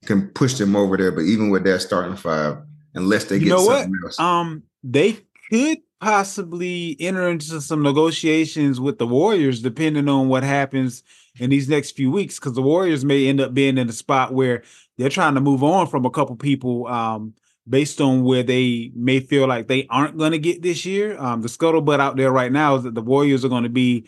[0.06, 1.12] can push them over there.
[1.12, 2.58] But even with that starting five,
[2.94, 4.06] unless they you get something what?
[4.06, 5.18] else, um, they
[5.50, 11.04] could possibly enter into some negotiations with the Warriors, depending on what happens
[11.40, 14.34] in these next few weeks, because the Warriors may end up being in a spot
[14.34, 14.64] where
[14.98, 17.34] they're trying to move on from a couple people um,
[17.68, 21.18] based on where they may feel like they aren't going to get this year.
[21.18, 24.08] Um, the scuttlebutt out there right now is that the Warriors are going to be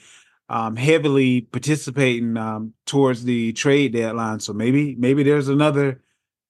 [0.50, 4.40] um, heavily participating um, towards the trade deadline.
[4.40, 6.02] So maybe maybe there's another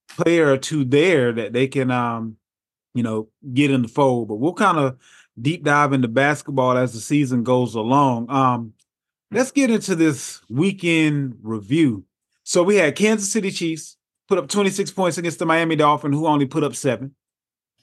[0.09, 2.37] player or two there that they can um,
[2.93, 4.27] you know get in the fold.
[4.27, 4.97] But we'll kind of
[5.39, 8.29] deep dive into basketball as the season goes along.
[8.29, 8.73] Um,
[9.33, 12.05] let's get into this weekend review.
[12.43, 16.27] So we had Kansas City Chiefs put up 26 points against the Miami Dolphins, who
[16.27, 17.15] only put up seven.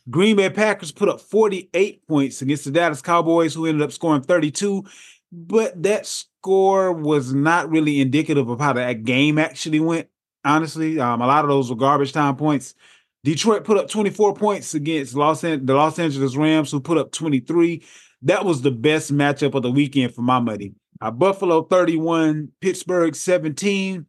[0.08, 4.22] Green Bay Packers put up 48 points against the Dallas Cowboys, who ended up scoring
[4.22, 4.84] 32.
[5.32, 10.08] But that score was not really indicative of how that game actually went.
[10.44, 12.74] Honestly, um, a lot of those were garbage time points.
[13.22, 17.12] Detroit put up 24 points against Los An- the Los Angeles Rams, who put up
[17.12, 17.82] 23.
[18.22, 20.72] That was the best matchup of the weekend for my money.
[21.00, 24.06] Uh, Buffalo 31, Pittsburgh 17,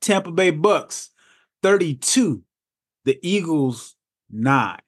[0.00, 1.10] Tampa Bay Bucks
[1.62, 2.42] 32,
[3.04, 3.94] the Eagles
[4.30, 4.78] 9.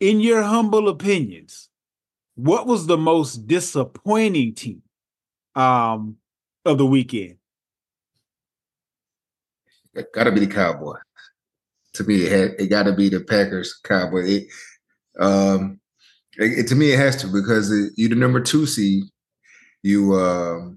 [0.00, 1.68] In your humble opinions,
[2.34, 4.82] what was the most disappointing team
[5.54, 6.16] um,
[6.64, 7.36] of the weekend?
[9.94, 11.00] It gotta be the Cowboys.
[11.94, 14.30] To me, it had it gotta be the Packers Cowboys.
[14.30, 14.46] It,
[15.18, 15.80] um,
[16.38, 19.04] it, it, to me, it has to because you're the number two seed.
[19.82, 20.70] You uh,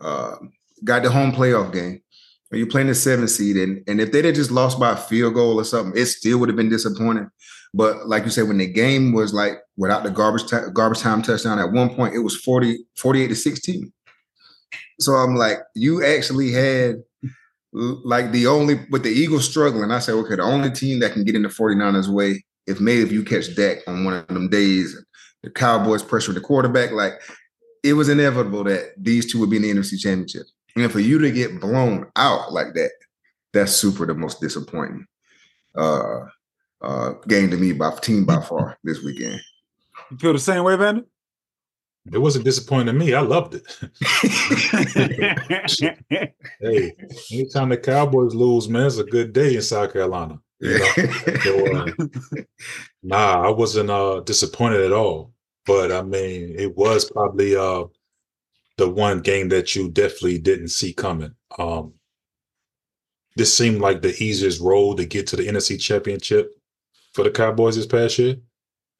[0.00, 0.36] uh,
[0.84, 2.02] got the home playoff game.
[2.52, 4.96] Are you playing the seven seed, and, and if they'd have just lost by a
[4.96, 7.28] field goal or something, it still would have been disappointing.
[7.74, 11.58] But like you said, when the game was like without the garbage garbage time touchdown,
[11.58, 13.92] at one point it was 40, 48 to 16.
[15.00, 17.02] So I'm like, you actually had
[17.72, 19.90] like the only with the Eagles struggling.
[19.90, 23.02] I said, okay, the only team that can get in the 49ers way, if maybe
[23.02, 24.96] if you catch Dak on one of them days,
[25.42, 27.20] the Cowboys pressure the quarterback, like
[27.82, 30.46] it was inevitable that these two would be in the NFC championship.
[30.76, 32.90] And for you to get blown out like that,
[33.52, 35.06] that's super the most disappointing
[35.74, 36.20] uh,
[36.82, 39.40] uh, game to me by team by far this weekend.
[40.10, 41.04] You feel the same way, Vander?
[42.12, 43.14] It wasn't disappointing to me.
[43.14, 43.66] I loved it.
[46.60, 46.92] hey,
[47.32, 50.38] anytime the Cowboys lose, man, it's a good day in South Carolina.
[50.60, 50.86] You know?
[51.42, 51.90] so, uh,
[53.02, 55.32] nah, I wasn't uh, disappointed at all.
[55.66, 57.84] But I mean, it was probably uh,
[58.78, 61.34] the one game that you definitely didn't see coming.
[61.58, 61.94] Um,
[63.36, 66.52] this seemed like the easiest road to get to the NFC Championship
[67.12, 68.36] for the Cowboys this past year,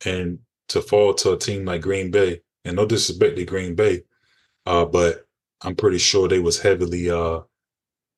[0.04, 2.42] and to fall to a team like Green Bay.
[2.64, 4.02] And no disrespect to Green Bay,
[4.66, 5.24] uh, but
[5.62, 7.42] I'm pretty sure they was heavily, uh,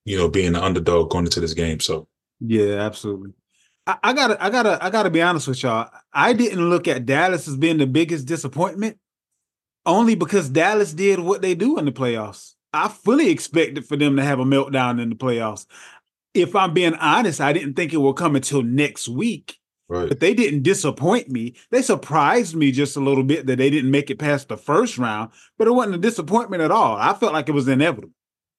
[0.06, 1.80] you know, being the underdog going into this game.
[1.80, 2.08] So
[2.40, 3.32] yeah, absolutely.
[3.88, 5.90] I, I gotta, I gotta, I gotta be honest with y'all.
[6.12, 8.98] I didn't look at Dallas as being the biggest disappointment
[9.87, 12.53] only because Dallas did what they do in the playoffs.
[12.74, 15.64] I fully expected for them to have a meltdown in the playoffs.
[16.35, 19.57] If I'm being honest, I didn't think it would come until next week.
[19.88, 20.07] Right.
[20.07, 21.55] But they didn't disappoint me.
[21.70, 24.98] They surprised me just a little bit that they didn't make it past the first
[24.98, 26.96] round, but it wasn't a disappointment at all.
[26.96, 28.12] I felt like it was inevitable.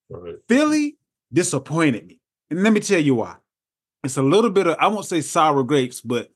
[0.10, 0.38] Right.
[0.48, 0.98] Philly
[1.32, 2.20] disappointed me.
[2.50, 3.36] And let me tell you why.
[4.04, 6.32] It's a little bit of, I won't say sour grapes, but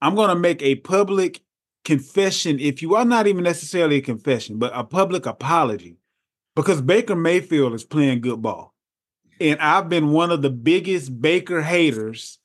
[0.00, 1.42] I'm going to make a public
[1.84, 5.98] confession, if you are not even necessarily a confession, but a public apology,
[6.56, 8.74] because Baker Mayfield is playing good ball.
[9.40, 12.38] And I've been one of the biggest Baker haters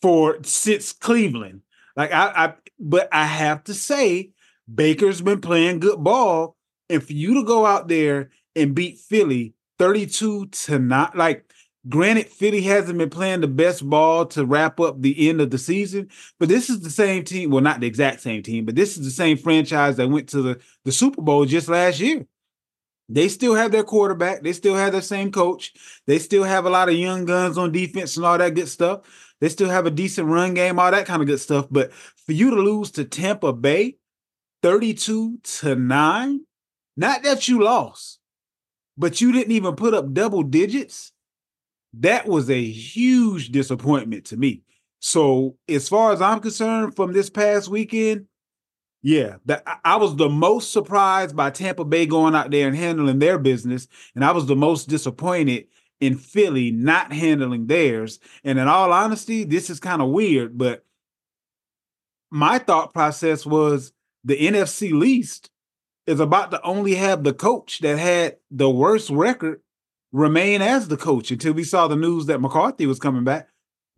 [0.00, 1.62] for since Cleveland.
[1.96, 4.30] Like I, I but I have to say,
[4.72, 6.56] Baker's been playing good ball.
[6.88, 11.49] And for you to go out there and beat Philly 32 to not like
[11.88, 15.56] Granted, Philly hasn't been playing the best ball to wrap up the end of the
[15.56, 17.50] season, but this is the same team.
[17.50, 20.42] Well, not the exact same team, but this is the same franchise that went to
[20.42, 22.26] the, the Super Bowl just last year.
[23.08, 24.42] They still have their quarterback.
[24.42, 25.72] They still have their same coach.
[26.06, 29.00] They still have a lot of young guns on defense and all that good stuff.
[29.40, 31.66] They still have a decent run game, all that kind of good stuff.
[31.70, 33.96] But for you to lose to Tampa Bay
[34.62, 36.40] 32 to 9,
[36.98, 38.20] not that you lost,
[38.98, 41.12] but you didn't even put up double digits
[41.94, 44.62] that was a huge disappointment to me.
[45.00, 48.26] So, as far as I'm concerned, from this past weekend,
[49.02, 53.18] yeah, that I was the most surprised by Tampa Bay going out there and handling
[53.18, 55.66] their business, and I was the most disappointed
[56.00, 58.18] in Philly not handling theirs.
[58.44, 60.84] And in all honesty, this is kind of weird, but
[62.30, 63.92] my thought process was
[64.24, 65.50] the NFC least
[66.06, 69.60] is about to only have the coach that had the worst record
[70.12, 73.48] remain as the coach until we saw the news that McCarthy was coming back.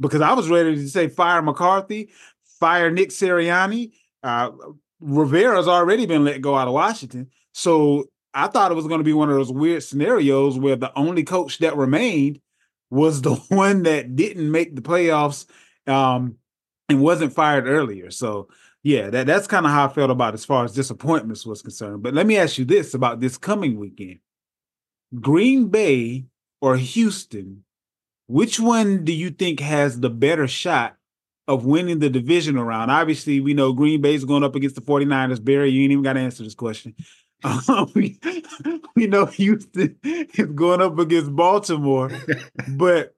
[0.01, 2.11] Because I was ready to say fire McCarthy,
[2.59, 3.93] fire Nick Sirianni.
[4.23, 4.51] Uh,
[5.01, 7.29] Rivera's already been let go out of Washington.
[7.53, 10.97] So I thought it was going to be one of those weird scenarios where the
[10.99, 12.41] only coach that remained
[12.91, 15.47] was the one that didn't make the playoffs
[15.87, 16.37] um,
[16.89, 18.11] and wasn't fired earlier.
[18.11, 18.49] So
[18.83, 22.03] yeah, that, that's kind of how I felt about as far as disappointments was concerned.
[22.03, 24.19] But let me ask you this about this coming weekend.
[25.21, 26.25] Green Bay
[26.61, 27.65] or Houston,
[28.27, 30.97] which one do you think has the better shot
[31.49, 32.91] of winning the division around?
[32.91, 35.45] Obviously, we know Green Bay's going up against the 49ers.
[35.45, 36.95] Barry, you ain't even got to answer this question.
[37.45, 38.21] Um, we,
[38.95, 42.09] we know Houston is going up against Baltimore,
[42.69, 43.17] but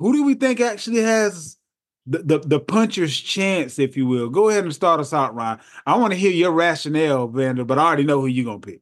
[0.00, 1.56] who do we think actually has
[2.04, 4.28] the, the, the puncher's chance, if you will?
[4.28, 5.60] Go ahead and start us out, Ryan.
[5.86, 8.80] I want to hear your rationale, Vander, but I already know who you're gonna pick.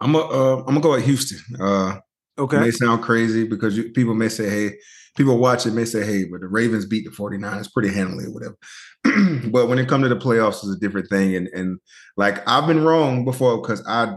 [0.00, 1.38] I'm a, uh, I'm gonna go with Houston.
[1.60, 1.98] Uh,
[2.38, 4.76] okay, it may sound crazy because you, people may say, "Hey,"
[5.16, 8.32] people watch it may say, "Hey," but the Ravens beat the 49ers pretty handily or
[8.32, 8.56] whatever.
[9.50, 11.36] but when it comes to the playoffs, it's a different thing.
[11.36, 11.78] And and
[12.16, 14.16] like I've been wrong before because I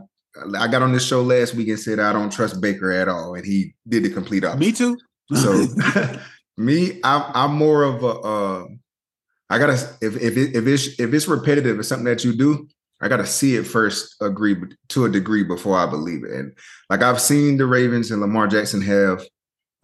[0.58, 3.36] I got on this show last week and said I don't trust Baker at all,
[3.36, 4.60] and he did the complete opposite.
[4.60, 4.98] Me too.
[5.36, 5.68] so
[6.58, 8.08] me, I'm I'm more of a.
[8.08, 8.66] Uh,
[9.50, 12.68] I gotta if if it, if it's if it's repetitive, it's something that you do.
[13.04, 14.56] I got to see it first, agree
[14.90, 16.32] to a degree before I believe it.
[16.32, 16.54] And
[16.90, 19.26] like I've seen the Ravens and Lamar Jackson have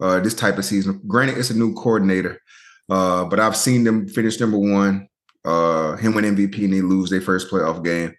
[0.00, 1.02] uh, this type of season.
[1.06, 2.40] Granted, it's a new coordinator,
[2.88, 5.06] uh, but I've seen them finish number one,
[5.44, 8.14] uh, him win MVP, and they lose their first playoff game.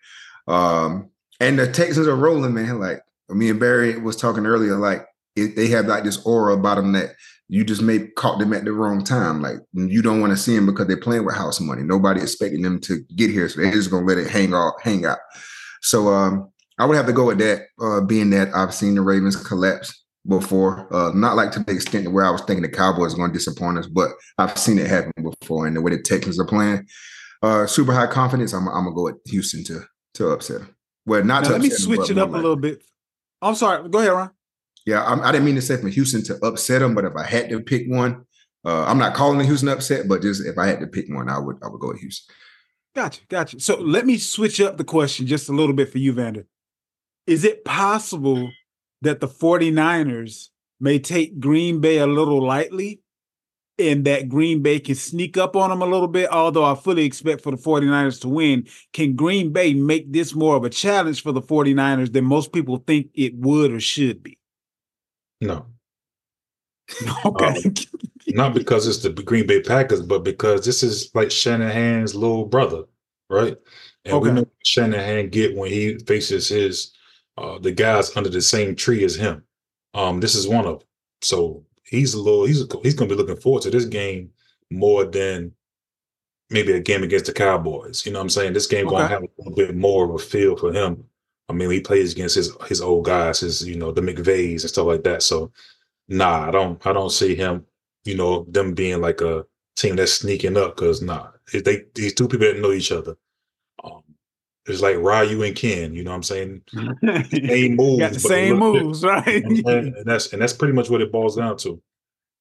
[0.48, 2.80] Um, and the Texans are rolling, man.
[2.80, 6.76] Like me and Barry was talking earlier, like it, they have like this aura about
[6.76, 7.16] them that
[7.52, 9.42] you just may caught them at the wrong time.
[9.42, 11.84] Like you don't want to see them because they're playing with house money.
[11.84, 15.06] Nobody expecting them to get here, so they're just gonna let it hang out, hang
[15.06, 15.18] out.
[15.82, 16.50] So um,
[16.80, 20.02] I would have to go with that, uh, being that I've seen the Ravens collapse
[20.26, 20.88] before.
[20.96, 23.80] Uh, not like to the extent where I was thinking the Cowboys going to disappoint
[23.80, 25.68] us, but I've seen it happen before.
[25.68, 26.88] And the way the Texans are playing,
[27.42, 28.54] uh, super high confidence.
[28.54, 29.82] I'm, I'm gonna go with Houston to
[30.14, 30.76] to upset them.
[31.06, 32.82] Well, not now, to let me switch it up a little bit.
[33.42, 33.90] I'm sorry.
[33.90, 34.32] Go ahead, Ron.
[34.86, 37.16] Yeah, I'm, I did not mean to say from Houston to upset them, but if
[37.16, 38.26] I had to pick one,
[38.66, 41.30] uh, I'm not calling the Houston upset, but just if I had to pick one,
[41.30, 42.36] I would I would go with Houston.
[42.96, 43.60] Gotcha, gotcha.
[43.60, 46.46] So let me switch up the question just a little bit for you, Vander.
[47.26, 48.52] Is it possible
[49.02, 53.02] that the 49ers may take Green Bay a little lightly
[53.80, 57.06] and that Green Bay can sneak up on them a little bit, although I fully
[57.06, 58.68] expect for the 49ers to win.
[58.94, 62.78] Can Green Bay make this more of a challenge for the 49ers than most people
[62.78, 64.38] think it would or should be?
[67.06, 67.16] No.
[67.26, 67.46] Okay.
[67.46, 67.74] Um,
[68.28, 72.84] not because it's the Green Bay Packers, but because this is like Shanahan's little brother,
[73.30, 73.56] right?
[74.04, 74.30] And okay.
[74.30, 76.92] we know Shanahan get when he faces his
[77.38, 79.44] uh the guys under the same tree as him.
[79.94, 80.88] Um, this is one of them.
[81.22, 84.32] So he's a little he's a, he's gonna be looking forward to this game
[84.70, 85.54] more than
[86.50, 88.06] maybe a game against the Cowboys.
[88.06, 88.54] You know what I'm saying?
[88.54, 88.98] This game okay.
[88.98, 91.06] gonna have a little bit more of a feel for him
[91.52, 94.70] I mean, he plays against his his old guys, his you know the McVays and
[94.70, 95.22] stuff like that.
[95.22, 95.52] So,
[96.08, 97.66] nah, I don't I don't see him,
[98.06, 99.46] you know, them being like a
[99.76, 103.16] team that's sneaking up because nah, they these two people that know each other.
[103.84, 104.02] Um,
[104.66, 106.62] it's like Ryu and Ken, you know what I'm saying?
[106.72, 109.44] same moves, Got the same moves, right?
[109.44, 111.82] You know and that's and that's pretty much what it boils down to.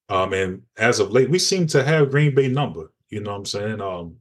[0.08, 2.92] Um, and as of late, we seem to have Green Bay number.
[3.08, 3.80] You know what I'm saying?
[3.80, 4.16] Um,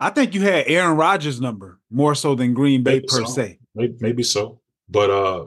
[0.00, 3.24] I think you had Aaron Rodgers' number more so than Green Bay per so.
[3.24, 3.58] se.
[3.74, 5.44] Maybe, maybe so, but uh,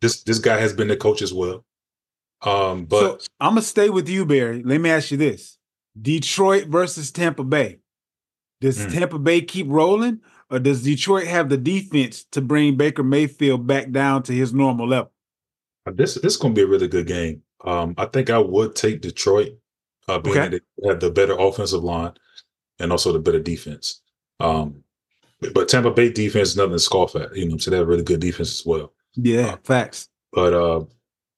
[0.00, 1.64] this this guy has been the coach as well.
[2.42, 4.62] Um, but so I'm gonna stay with you, Barry.
[4.62, 5.58] Let me ask you this:
[6.00, 7.78] Detroit versus Tampa Bay.
[8.60, 8.92] Does mm.
[8.92, 10.20] Tampa Bay keep rolling,
[10.50, 14.88] or does Detroit have the defense to bring Baker Mayfield back down to his normal
[14.88, 15.12] level?
[15.86, 17.42] Uh, this this is gonna be a really good game.
[17.64, 19.52] Um, I think I would take Detroit,
[20.08, 20.48] uh, being okay.
[20.48, 22.12] that they have the better offensive line
[22.78, 24.02] and also the better defense.
[24.40, 24.83] Um,
[25.52, 27.34] but Tampa Bay defense is nothing to scoff at.
[27.36, 28.92] You know, so they have really good defense as well.
[29.14, 30.08] Yeah, uh, facts.
[30.32, 30.84] But uh,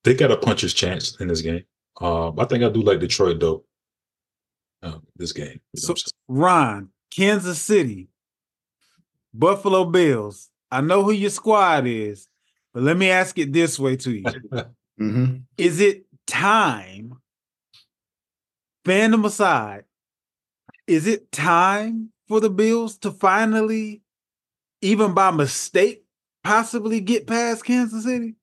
[0.04, 1.64] they got a puncher's chance in this game.
[2.00, 3.64] Um, I think I do like Detroit though.
[4.82, 5.61] Uh, this game.
[5.74, 5.94] so,
[6.28, 8.09] Ron, Kansas City,
[9.32, 10.50] Buffalo Bills.
[10.70, 12.28] I know who your squad is,
[12.74, 14.24] but let me ask it this way to you:
[15.00, 15.36] mm-hmm.
[15.57, 17.14] Is it time?
[18.84, 19.82] Fandom aside,
[20.86, 24.02] is it time for the Bills to finally,
[24.80, 26.04] even by mistake,
[26.44, 28.34] possibly get past Kansas City?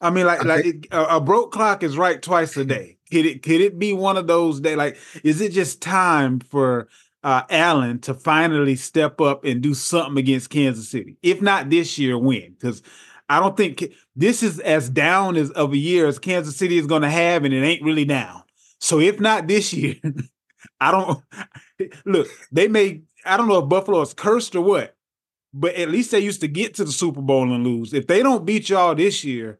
[0.00, 2.98] I mean, like, like it, a, a, broke clock is right twice a day.
[3.10, 4.76] Could it could it be one of those days?
[4.76, 6.88] Like, is it just time for
[7.24, 11.16] uh, Allen to finally step up and do something against Kansas City.
[11.22, 12.52] If not this year, when?
[12.52, 12.82] Because
[13.30, 13.82] I don't think
[14.14, 17.44] this is as down as of a year as Kansas City is going to have,
[17.44, 18.42] and it ain't really down.
[18.78, 19.96] So if not this year,
[20.80, 21.22] I don't
[22.04, 22.28] look.
[22.52, 23.02] They may.
[23.24, 24.96] I don't know if Buffalo is cursed or what,
[25.52, 27.94] but at least they used to get to the Super Bowl and lose.
[27.94, 29.58] If they don't beat y'all this year,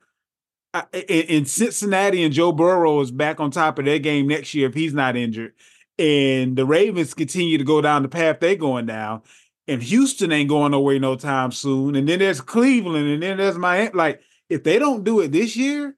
[0.93, 4.75] in Cincinnati and Joe Burrow is back on top of their game next year if
[4.75, 5.53] he's not injured,
[5.99, 9.23] and the Ravens continue to go down the path they're going down,
[9.69, 13.59] and Houston ain't going nowhere no time soon, and then there's Cleveland, and then there's
[13.59, 15.97] my like if they don't do it this year,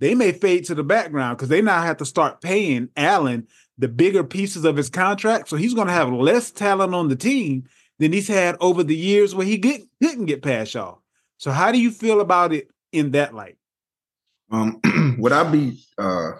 [0.00, 3.48] they may fade to the background because they now have to start paying Allen
[3.78, 5.48] the bigger pieces of his contract.
[5.48, 7.64] So he's going to have less talent on the team
[7.98, 11.02] than he's had over the years where he get, didn't get past y'all.
[11.38, 13.56] So how do you feel about it in that light?
[14.50, 14.80] Um,
[15.18, 16.32] would I be uh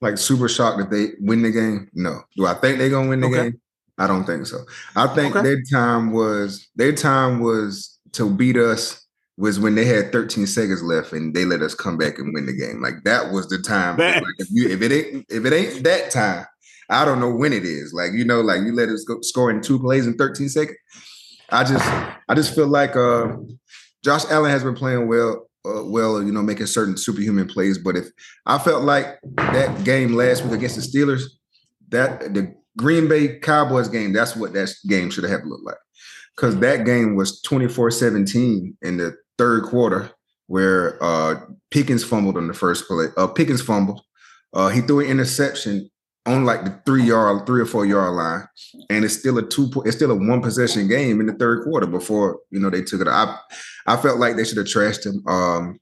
[0.00, 1.88] like super shocked if they win the game?
[1.94, 2.20] No.
[2.36, 3.36] Do I think they're gonna win the okay.
[3.50, 3.60] game?
[3.98, 4.64] I don't think so.
[4.94, 5.42] I think okay.
[5.42, 9.04] their time was their time was to beat us
[9.36, 12.46] was when they had 13 seconds left and they let us come back and win
[12.46, 12.82] the game.
[12.82, 13.96] Like that was the time.
[13.96, 16.44] Like if, you, if it ain't if it ain't that time,
[16.88, 17.92] I don't know when it is.
[17.92, 20.78] Like you know, like you let us go score in two plays in 13 seconds.
[21.50, 21.84] I just
[22.28, 23.36] I just feel like uh,
[24.04, 25.48] Josh Allen has been playing well.
[25.64, 27.78] Uh, well, you know, making certain superhuman plays.
[27.78, 28.06] But if
[28.46, 31.24] I felt like that game last week against the Steelers,
[31.88, 35.76] that the Green Bay Cowboys game, that's what that game should have looked like.
[36.36, 40.10] Because that game was 24 17 in the third quarter
[40.46, 41.34] where uh,
[41.70, 43.06] Pickens fumbled on the first play.
[43.16, 44.00] Uh, Pickens fumbled.
[44.54, 45.90] Uh, he threw an interception
[46.28, 48.46] on like the three yard, three or four yard line,
[48.90, 49.70] and it's still a two.
[49.84, 53.00] It's still a one possession game in the third quarter before you know they took
[53.00, 53.08] it.
[53.08, 53.38] I
[53.86, 55.26] I felt like they should have trashed him.
[55.26, 55.80] Um,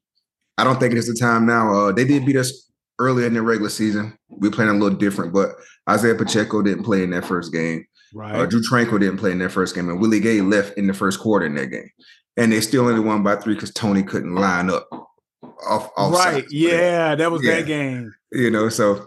[0.59, 1.73] I don't think it is the time now.
[1.73, 4.17] Uh, they did beat us earlier in the regular season.
[4.29, 5.51] We playing a little different, but
[5.89, 7.85] Isaiah Pacheco didn't play in that first game.
[8.15, 8.35] Right.
[8.35, 10.95] Uh, Drue Tranquill didn't play in that first game, and Willie Gay left in the
[10.95, 11.91] first quarter in that game
[12.37, 14.89] and they still only won by three because Toney couldn't line up
[15.67, 15.91] off.
[15.97, 16.45] off right?
[16.51, 17.57] Yeah, that was yeah.
[17.57, 18.15] that game.
[18.33, 19.07] You know, so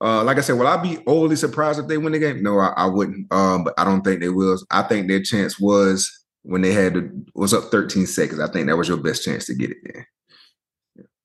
[0.00, 2.42] uh, like I said, will I be overly surprised if they win the game?
[2.42, 3.30] No, I, I wouldn't.
[3.32, 4.58] Um, but I don't think they will.
[4.70, 6.10] I think their chance was
[6.42, 8.40] when they had to, was up 13 seconds.
[8.40, 10.08] I think that was your best chance to get it there.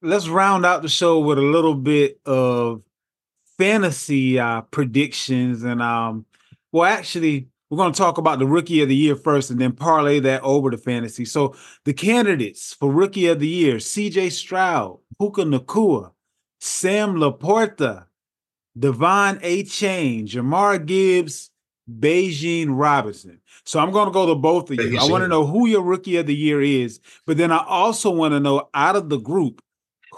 [0.01, 2.83] Let's round out the show with a little bit of
[3.57, 6.25] fantasy uh, predictions and um.
[6.71, 9.71] Well, actually, we're going to talk about the rookie of the year first and then
[9.71, 11.23] parlay that over to fantasy.
[11.23, 11.55] So
[11.85, 16.11] the candidates for rookie of the year, CJ Stroud, Puka Nacua,
[16.59, 18.05] Sam LaPorta,
[18.77, 21.49] De'Von Achane, Jahmyr Gibbs,
[21.89, 23.39] Bijan Robinson.
[23.63, 24.99] So I'm going to go to both of you.
[24.99, 28.09] I want to know who your rookie of the year is, but then I also
[28.09, 29.61] want to know out of the group,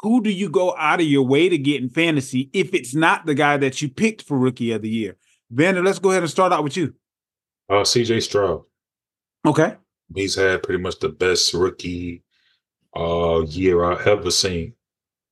[0.02, 3.26] who do you go out of your way to get in fantasy if it's not
[3.26, 5.18] the guy that you picked for rookie of the year?
[5.50, 6.94] Vander, let's go ahead and start out with you.
[7.70, 8.64] Uh, CJ Stroud.
[9.46, 9.76] Okay.
[10.14, 12.24] He's had pretty much the best rookie
[12.96, 14.74] uh year I've ever seen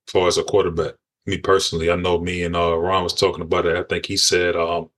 [0.08, 0.96] as far as a quarterback.
[1.26, 3.78] Me personally, I know me and uh Ron was talking about it.
[3.78, 4.90] I think he said um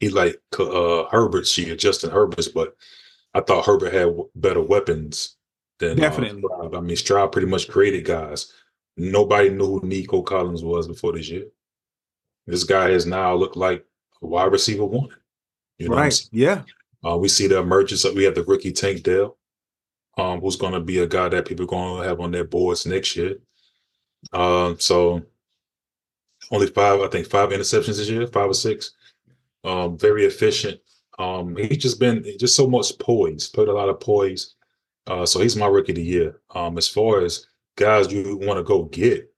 [0.00, 2.76] he like uh Herbert's year, Justin Herbert's, but
[3.34, 5.36] I thought Herbert had better weapons
[5.78, 6.40] than uh, definitely.
[6.40, 6.74] Stroud.
[6.74, 8.52] I mean, Stroud pretty much created guys.
[8.96, 11.44] Nobody knew who Nico Collins was before this year.
[12.46, 13.84] This guy has now looked like
[14.22, 15.10] a wide receiver one.
[15.78, 16.28] You know right.
[16.32, 16.62] Yeah.
[17.04, 19.36] Uh, we see the emergence of we have the rookie Tank Dell,
[20.16, 22.44] um, who's going to be a guy that people are going to have on their
[22.44, 23.36] boards next year.
[24.32, 25.22] Um, so
[26.50, 28.92] only five, I think five interceptions this year, five or six.
[29.64, 30.80] Um, very efficient.
[31.18, 34.54] Um, he's just been just so much poise, put a lot of poise.
[35.06, 36.40] Uh, so he's my rookie of the year.
[36.54, 39.32] Um, as far as guys you want to go get,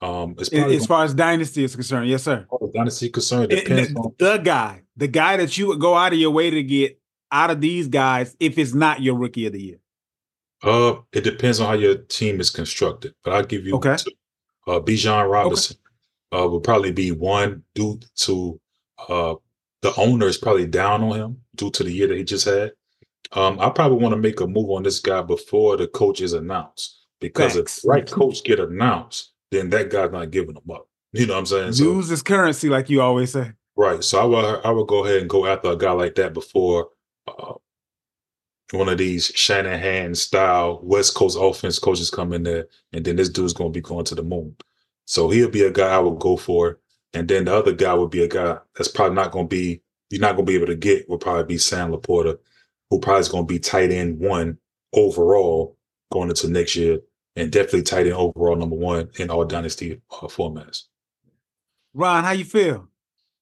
[0.00, 2.46] um, as gonna, far as dynasty is concerned, yes, sir.
[2.50, 6.12] Oh, dynasty concerned depends the, on the guy, the guy that you would go out
[6.12, 7.00] of your way to get
[7.32, 9.78] out of these guys if it's not your rookie of the year?
[10.62, 13.96] Uh, it depends on how your team is constructed, but I'll give you okay.
[13.96, 14.10] Two.
[14.66, 15.83] Uh, Bijan Robinson okay.
[16.34, 18.60] Uh, will probably be one due to
[19.08, 19.34] uh
[19.82, 22.72] the owner is probably down on him due to the year that he just had.
[23.32, 26.32] Um, I probably want to make a move on this guy before the coach is
[26.32, 27.76] announced because Thanks.
[27.76, 30.88] if the right coach get announced, then that guy's not giving them up.
[31.12, 31.66] You know what I'm saying?
[31.66, 33.52] News so, is currency, like you always say.
[33.76, 34.02] Right.
[34.02, 36.88] So I will I will go ahead and go after a guy like that before
[37.28, 37.54] uh,
[38.72, 43.28] one of these Shanahan style West Coast offense coaches come in there, and then this
[43.28, 44.56] dude's going to be going to the moon.
[45.06, 46.78] So he'll be a guy I would go for,
[47.12, 49.82] and then the other guy would be a guy that's probably not going to be
[50.10, 51.08] you're not going to be able to get.
[51.08, 52.38] Will probably be Sam LaPorta,
[52.90, 54.58] who probably is going to be tight end one
[54.92, 55.76] overall
[56.12, 57.00] going into next year,
[57.36, 60.84] and definitely tight end overall number one in all dynasty uh, formats.
[61.94, 62.88] Ron, how you feel?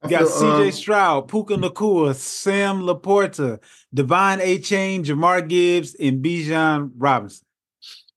[0.04, 3.60] You got CJ um, Stroud, Puka Nacua, Sam LaPorta,
[3.94, 7.46] De'Von Achane, Jahmyr Gibbs, and Bijan Robinson.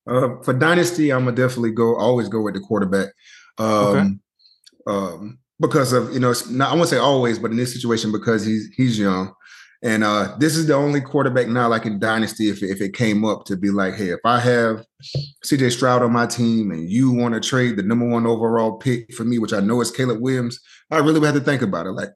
[0.08, 3.10] Uh, for Dynasty, I'm gonna definitely go, always go with the quarterback.
[3.58, 4.10] Um, okay.
[4.88, 8.45] um, because of you know, not, I won't say always, but in this situation, because
[8.45, 9.34] he's he's young.
[9.84, 13.24] And uh, this is the only quarterback now, like in Dynasty, if, if it came
[13.24, 14.84] up to be like, hey, if I have
[15.45, 19.14] CJ Stroud on my team and you want to trade the number one overall pick
[19.14, 21.86] for me, which I know is Caleb Williams, I really would have to think about
[21.86, 21.91] it.
[21.91, 22.10] Like,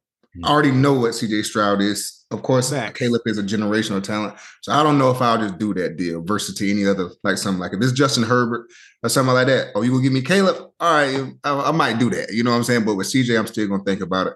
[0.43, 2.25] I already know what CJ Stroud is.
[2.31, 4.35] Of course, Caleb is a generational talent.
[4.61, 7.39] So I don't know if I'll just do that deal versus to any other, like
[7.39, 8.67] something like if it's Justin Herbert
[9.01, 9.71] or something like that.
[9.73, 10.57] Oh, you will give me Caleb?
[10.79, 12.31] All right, I, I might do that.
[12.31, 12.85] You know what I'm saying?
[12.85, 14.33] But with CJ, I'm still going to think about it.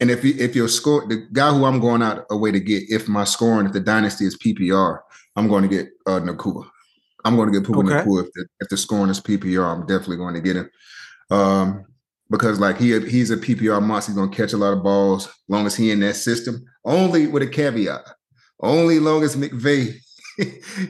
[0.00, 2.58] And if you, if your score, the guy who I'm going out a way to
[2.58, 4.98] get, if my scoring, if the dynasty is PPR,
[5.36, 6.68] I'm going to get uh, Nacua.
[7.24, 8.08] I'm going to get Puka okay.
[8.08, 9.72] Nacua if the, if the scoring is PPR.
[9.72, 10.70] I'm definitely going to get him.
[11.30, 11.84] Um,
[12.30, 14.12] because like he he's a PPR monster.
[14.12, 16.64] He's going to catch a lot of balls long as he in that system.
[16.84, 18.02] Only with a caveat.
[18.60, 19.94] Only long as McVay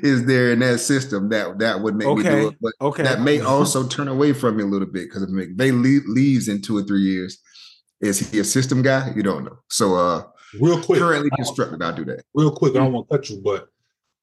[0.03, 2.23] is there in that system, that that would make okay.
[2.23, 2.57] me do it.
[2.61, 3.03] But okay.
[3.03, 6.63] that may also turn away from me a little bit because if McVay leaves in
[6.63, 7.39] two or three years,
[8.01, 9.13] is he a system guy?
[9.17, 9.59] You don't know.
[9.69, 10.23] So uh
[10.61, 12.25] real quick currently constructed, I'll do that.
[12.35, 13.69] Real quick, I don't want to cut you, but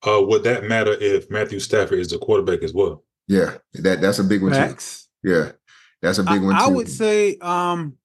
[0.05, 3.03] uh would that matter if Matthew Stafford is the quarterback as well?
[3.27, 5.07] Yeah, that that's a big one Max?
[5.23, 5.31] too.
[5.31, 5.51] Yeah.
[6.01, 6.63] That's a big I, one too.
[6.63, 7.97] I would say um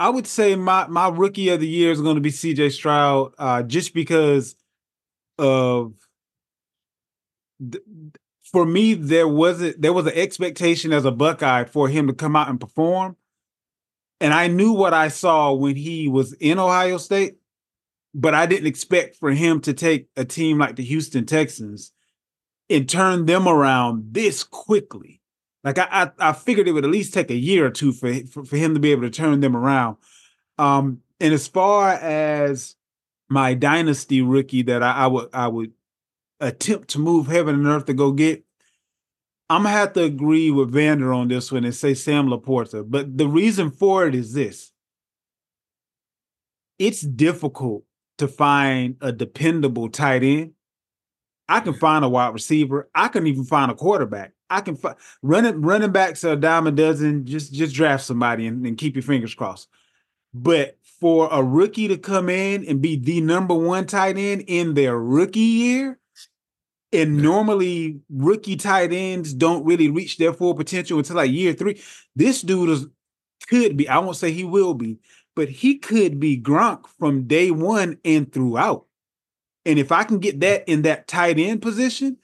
[0.00, 3.32] I would say my my rookie of the year is going to be CJ Stroud,
[3.38, 4.56] uh, just because
[5.38, 5.94] of
[7.58, 7.84] th-
[8.42, 12.34] for me there wasn't there was an expectation as a Buckeye for him to come
[12.34, 13.16] out and perform,
[14.20, 17.36] and I knew what I saw when he was in Ohio State,
[18.12, 21.92] but I didn't expect for him to take a team like the Houston Texans
[22.68, 25.20] and turn them around this quickly.
[25.64, 28.12] Like I, I, I figured it would at least take a year or two for,
[28.26, 29.96] for, for him to be able to turn them around.
[30.58, 32.76] Um, and as far as
[33.28, 35.72] my dynasty rookie that I, I would I would
[36.40, 38.44] attempt to move heaven and earth to go get,
[39.48, 42.84] I'm gonna have to agree with Vander on this one and say Sam LaPorta.
[42.88, 44.70] But the reason for it is this:
[46.78, 47.84] it's difficult
[48.18, 50.52] to find a dependable tight end.
[51.48, 52.88] I can find a wide receiver.
[52.94, 54.32] I can even find a quarterback.
[54.54, 57.26] I can find running running backs are a dime a dozen.
[57.26, 59.68] Just just draft somebody and, and keep your fingers crossed.
[60.32, 64.74] But for a rookie to come in and be the number one tight end in
[64.74, 65.98] their rookie year,
[66.92, 71.82] and normally rookie tight ends don't really reach their full potential until like year three.
[72.16, 72.86] This dude is
[73.48, 74.98] could be, I won't say he will be,
[75.36, 78.86] but he could be Gronk from day one and throughout.
[79.66, 82.18] And if I can get that in that tight end position,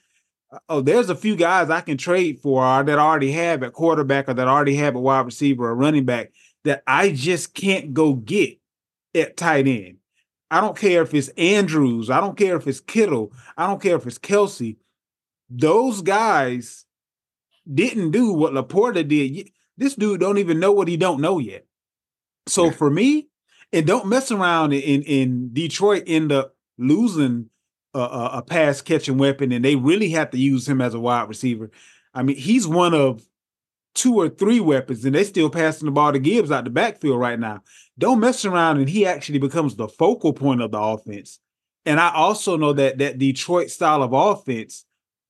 [0.69, 4.29] oh, there's a few guys I can trade for uh, that already have at quarterback
[4.29, 6.31] or that already have a wide receiver or running back
[6.63, 8.59] that I just can't go get
[9.15, 9.97] at tight end.
[10.49, 12.09] I don't care if it's Andrews.
[12.09, 13.31] I don't care if it's Kittle.
[13.57, 14.75] I don't care if it's Kelce.
[15.49, 16.85] Those guys
[17.71, 19.49] didn't do what LaPorta did.
[19.77, 21.65] This dude don't even know what he don't know yet.
[22.47, 23.29] So for me,
[23.71, 27.49] and don't mess around in in Detroit end up losing
[27.93, 27.99] a,
[28.33, 31.71] a, pass catching weapon, and they really have to use him as a wide receiver.
[32.13, 33.23] I mean, he's one of
[33.93, 37.19] two or three weapons, and they still passing the ball to Gibbs out the backfield
[37.19, 37.61] right now.
[37.97, 41.39] Don't mess around, and he actually becomes the focal point of the offense.
[41.85, 44.85] And I also know that that Detroit style of offense,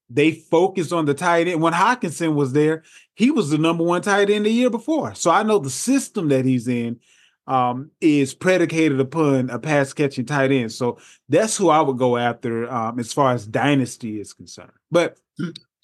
[0.10, 1.62] they focus on the tight end.
[1.62, 2.84] When Hockenson was there,
[3.16, 5.16] he was the number one tight end the year before.
[5.16, 7.00] So I know the system that he's in
[7.48, 10.72] um, is predicated upon a pass catching tight end.
[10.72, 14.72] So that's who I would go after um, as far as dynasty is concerned.
[14.90, 15.18] But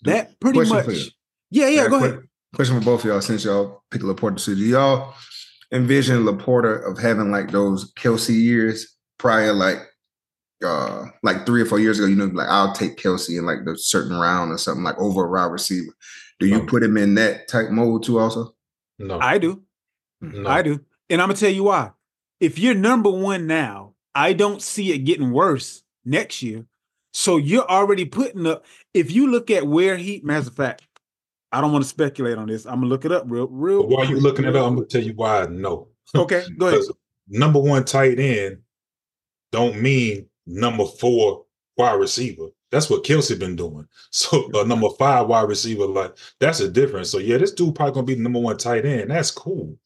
[0.04, 1.12] that pretty Question much.
[1.50, 2.28] Yeah, yeah, go ahead
[2.58, 4.40] question for both of y'all since y'all picked LaPorta.
[4.40, 5.14] So do y'all
[5.72, 9.78] envision LaPorta of having like those Kelce years prior, like
[10.66, 13.60] uh like three or four years ago, you know, like I'll take Kelce in like
[13.66, 15.92] the certain round or something like over a wide receiver.
[16.40, 16.66] Do you no.
[16.66, 18.56] put him in that type mode too also?
[19.00, 19.20] No.
[19.20, 19.62] I do.
[20.22, 20.50] No.
[20.50, 20.84] I do.
[21.10, 21.92] And I'm gonna tell you why.
[22.40, 26.66] If you're number one now, I don't see it getting worse next year.
[27.14, 28.66] So you're already putting up.
[28.94, 30.84] If you look at where he, matter of fact,
[31.52, 32.66] I don't want to speculate on this.
[32.66, 33.84] I'm gonna look it up real, real.
[33.84, 35.90] But while you're looking it up, I'm gonna tell you why No.
[36.16, 36.82] Okay, go ahead.
[37.28, 38.60] number one tight end
[39.52, 41.46] don't mean number four
[41.78, 42.48] wide receiver.
[42.70, 43.88] That's what Kelce been doing.
[44.12, 47.12] So uh, number five wide receiver, like that's a difference.
[47.12, 49.12] So yeah, this dude probably gonna be the number one tight end.
[49.12, 49.78] That's cool.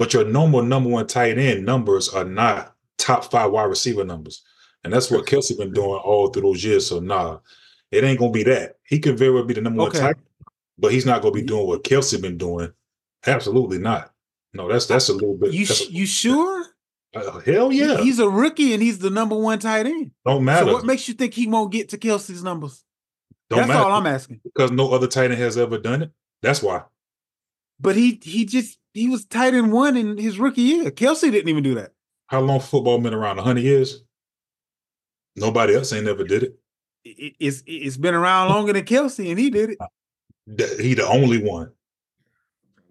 [0.00, 4.42] But your normal number one tight end numbers are not top five wide receiver numbers.
[4.82, 6.88] And that's what Kelce been doing all through those years.
[6.88, 7.38] So nah,
[7.92, 8.76] it ain't gonna be that.
[8.82, 10.00] He could very well be the number okay.
[10.00, 10.16] one tight
[10.80, 12.72] but he's not going to be doing what Kelce been doing.
[13.26, 14.12] Absolutely not.
[14.54, 15.52] No, that's that's a little bit.
[15.52, 16.64] You you sure?
[17.14, 17.98] Uh, hell yeah.
[17.98, 20.12] He's a rookie and he's the number one tight end.
[20.26, 20.66] Don't matter.
[20.66, 22.82] So what makes you think he won't get to Kelce's numbers?
[23.48, 23.84] Don't That's matter.
[23.84, 24.40] all I'm asking.
[24.42, 26.10] Because no other tight end has ever done it.
[26.42, 26.82] That's why.
[27.78, 30.90] But he he just he was tight end one in his rookie year.
[30.90, 31.92] Kelce didn't even do that.
[32.26, 33.38] How long football been around?
[33.38, 34.02] hundred years.
[35.36, 36.58] Nobody else ain't never did it.
[37.04, 37.34] it.
[37.38, 40.80] It's it's been around longer than Kelce, and he did it.
[40.80, 41.70] He the only one.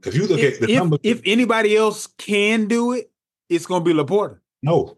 [0.06, 3.12] If you look if, at the if, number, if anybody else can do it,
[3.50, 4.40] it's going to be Laporta.
[4.64, 4.98] No,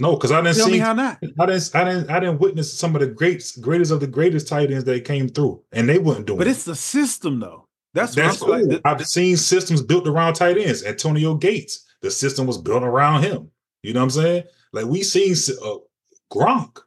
[0.00, 1.18] no, because I didn't Tell see me how not.
[1.38, 4.48] I didn't, I didn't, I didn't witness some of the greats, greatest of the greatest
[4.48, 6.52] tight ends that came through, and they wouldn't do But it.
[6.52, 7.68] it's the system, though.
[7.94, 8.72] That's That's what I'm cool.
[8.74, 8.80] like.
[8.84, 10.84] I've seen systems built around tight ends.
[10.84, 13.50] Antonio Gates, the system was built around him.
[13.82, 14.44] You know what I'm saying?
[14.72, 15.32] Like we seen
[15.64, 15.76] uh,
[16.32, 16.78] Gronk,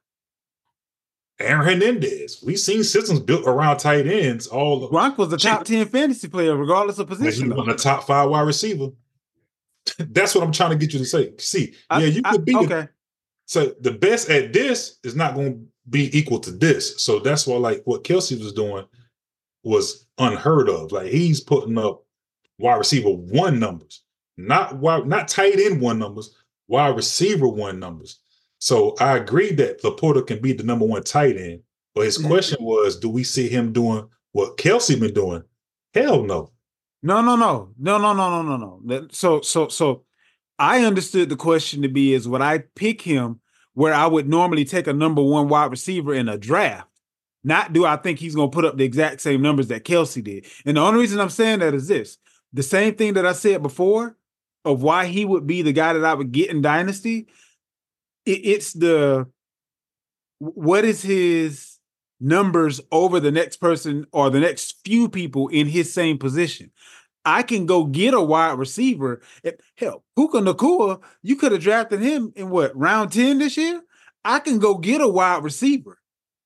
[1.39, 2.41] Aaron Hernandez.
[2.45, 4.47] We've seen systems built around tight ends.
[4.47, 7.55] All Gronk was a top ten fantasy player, regardless of He position.
[7.55, 8.89] was a top five wide receiver.
[9.99, 11.33] That's what I'm trying to get you to say.
[11.37, 12.55] See, I- yeah, you I- could be.
[12.55, 12.67] okay.
[12.67, 12.89] The,
[13.45, 17.03] so the best at this is not going to be equal to this.
[17.03, 18.85] So that's why, like, what Kelce was doing
[19.63, 20.91] was unheard of.
[20.91, 22.03] Like he's putting up
[22.59, 24.03] wide receiver one numbers,
[24.37, 26.35] not wide, not tight end one numbers,
[26.67, 28.19] wide receiver one numbers.
[28.59, 31.61] So I agree that Laporta can be the number one tight end.
[31.95, 32.27] But his Mhm.
[32.27, 35.43] question was, do we see him doing what Kelce been doing?
[35.93, 36.51] Hell no.
[37.03, 39.07] No, no, no, no, no, no, no, no, no.
[39.11, 40.03] So, so, so,
[40.57, 43.41] I understood the question to be is would I pick him
[43.73, 46.87] where I would normally take a number one wide receiver in a draft?
[47.43, 50.23] Not do I think he's going to put up the exact same numbers that Kelce
[50.23, 50.45] did.
[50.65, 52.17] And the only reason I'm saying that is this:
[52.53, 54.17] the same thing that I said before
[54.65, 57.27] of why he would be the guy that I would get in Dynasty.
[58.25, 59.27] It, it's the
[60.39, 61.79] what is his
[62.19, 66.71] numbers over the next person or the next few people in his same position.
[67.25, 69.21] I can go get a wide receiver.
[69.43, 73.81] If, hell, Puka Nacua, you could have drafted him in what round 10 this year?
[74.25, 75.97] I can go get a wide receiver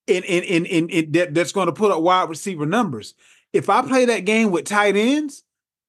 [0.07, 3.13] and, and, and, and, that, that's going to put up wide receiver numbers.
[3.53, 5.43] If I play that game with tight ends,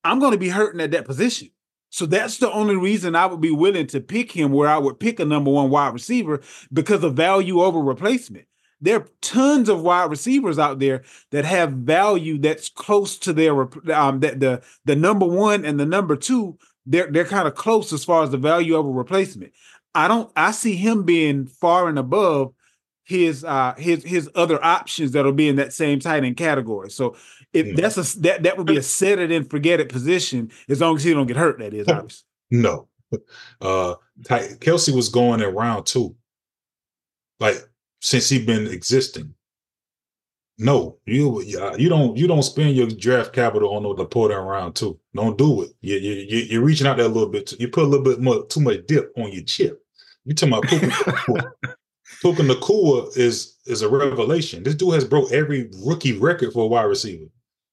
[0.05, 1.51] I'm going to be hurting at that position.
[1.91, 5.01] So that's the only reason I would be willing to pick him where I would
[5.01, 6.41] pick a number one wide receiver
[6.73, 8.47] because of value over replacement.
[8.81, 13.63] There are tons of wide receivers out there that have value that's close to their
[13.93, 17.93] um that the the number one and the number two they're they're kind of close
[17.93, 19.53] as far as the value over replacement.
[19.95, 22.53] I don't I see him being far and above
[23.09, 26.91] his uh his his other options that'll be in that same tight end category.
[26.91, 27.17] So
[27.55, 27.73] if No.
[27.75, 30.97] that's a that that would be a set it and forget it position as long
[30.97, 31.59] as he don't get hurt.
[31.59, 32.27] That is obviously.
[32.51, 32.89] No.
[33.63, 33.95] Uh
[34.25, 36.15] Kelce was going in round two.
[37.41, 37.57] Like
[38.01, 39.33] since he been existing.
[40.59, 44.75] No, you you don't you don't spend your draft capital on the Laporta in round
[44.75, 44.99] two.
[45.15, 45.71] Don't do it.
[45.81, 47.47] You, you, you you're reaching out there a little bit.
[47.47, 49.83] Too, you put a little bit more too much dip on your chip.
[50.27, 51.53] You talking about Nacua.
[52.23, 54.63] Puka Nacua is is a revelation.
[54.63, 57.27] This dude has broke every rookie record for a wide receiver.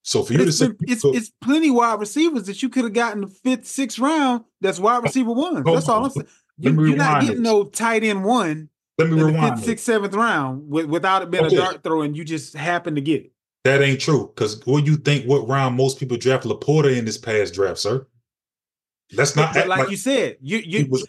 [0.04, 2.84] So for you to It's, say been- it's, it's plenty wide receivers that you could
[2.84, 4.44] have gotten the fifth, sixth round.
[4.62, 5.64] That's wide receiver one.
[5.64, 6.06] That's all.
[6.06, 6.28] I'm saying.
[6.58, 7.44] You, you're not getting this.
[7.44, 9.56] no tight end one let me rewind.
[9.56, 11.56] fifth, sixth, seventh round with, without it being Okay.
[11.58, 13.32] a dart throw, and you just happen to get it.
[13.66, 14.32] That ain't true.
[14.34, 15.26] Because what you think?
[15.26, 18.06] What round most people draft Laporta in this past draft, sir?
[19.12, 21.06] That's not But like you said, you you was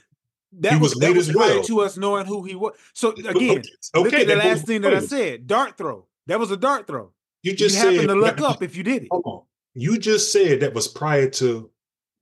[0.53, 1.65] that he was, was that late was as prior well.
[1.65, 2.75] to us knowing who he was.
[2.95, 3.63] So again, okay.
[3.95, 6.07] look at the last thing that I said: dart throw.
[6.27, 7.13] That was a dart throw.
[7.43, 9.09] You You just happen said to look up if you did it.
[9.11, 9.43] Hold on.
[9.75, 11.71] You just said that was prior to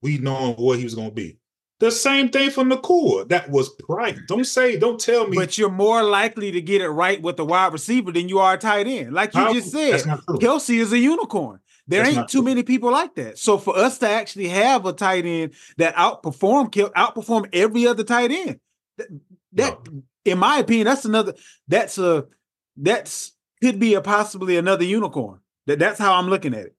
[0.03, 1.39] we knowing what he was going to be.
[1.81, 3.29] The same thing for Nacua.
[3.29, 4.17] That was prior.
[4.29, 4.77] Don't say.
[4.77, 5.37] Don't tell me.
[5.37, 8.57] But you're more likely to get it right with the wide receiver than you are
[8.57, 9.13] tight end.
[9.13, 10.01] Like you How- just said.
[10.01, 11.61] Kelce is a unicorn.
[11.87, 12.47] There That's ain't too true.
[12.47, 13.39] many people like that.
[13.39, 18.31] So for us to actually have a tight end that outperform outperform every other tight
[18.31, 18.61] end,
[18.97, 19.09] that,
[19.53, 19.79] that
[20.25, 21.35] in my opinion, that's another.
[21.69, 22.25] That's a
[22.77, 23.33] that's
[23.63, 25.41] could be a possibly another unicorn.
[25.67, 26.77] That that's how I'm looking at it.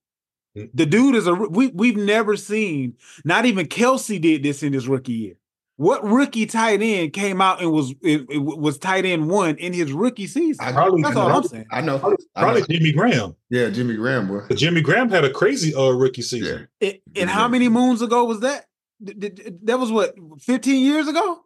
[0.58, 0.70] Mm.
[0.74, 2.95] The dude is a we we've never seen.
[3.24, 5.36] Not even Kelce did this in his rookie year.
[5.78, 9.73] What rookie tight end came out and was it, it was tight end one in
[9.73, 10.65] his rookie season?
[10.65, 11.36] I, Probably- That's all know.
[11.36, 11.65] I'm saying.
[11.69, 11.99] I know.
[11.99, 12.65] Probably, I know.
[12.65, 13.36] Jimmy Graham.
[13.49, 14.41] Yeah, Jimmy Graham, boy.
[14.47, 16.69] But Jimmy Graham had a crazy uh, rookie season.
[16.80, 16.89] Yeah.
[16.91, 18.67] And, and how many moons ago was that?
[19.05, 21.41] Th- th- th- That was what 15 years ago.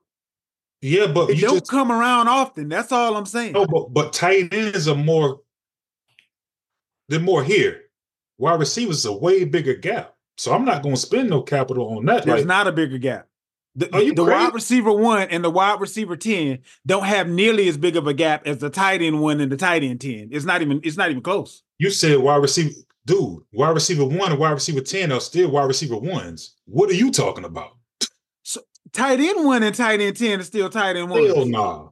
[0.82, 2.69] Yeah, but It you don't just come around often.
[2.69, 3.53] That's all I'm saying.
[3.53, 5.41] no, but, but tight ends are more.
[7.09, 7.82] They're more here.
[8.38, 10.13] Wide receivers is a way bigger gap.
[10.38, 12.23] So I'm not going to spend no capital on that.
[12.25, 13.27] There's Like, not a bigger gap.
[13.76, 14.43] The, Are you the crazy?
[14.43, 18.13] wide receiver one and the wide receiver 10 don't have nearly as big of a
[18.13, 20.30] gap as the tight end one and the tight end 10.
[20.32, 21.63] It's not even it's not even close.
[21.78, 22.72] you said wide receiver.
[23.05, 26.55] dude, wide receiver one and wide receiver 10 are still wide receiver ones.
[26.65, 27.78] What are you talking about?
[28.43, 28.61] So
[28.91, 31.26] tight end one and tight end 10 is still tight end one.
[31.26, 31.89] Hell nah.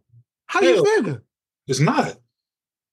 [0.47, 1.23] How Hell, you figure?
[1.67, 2.17] It's not.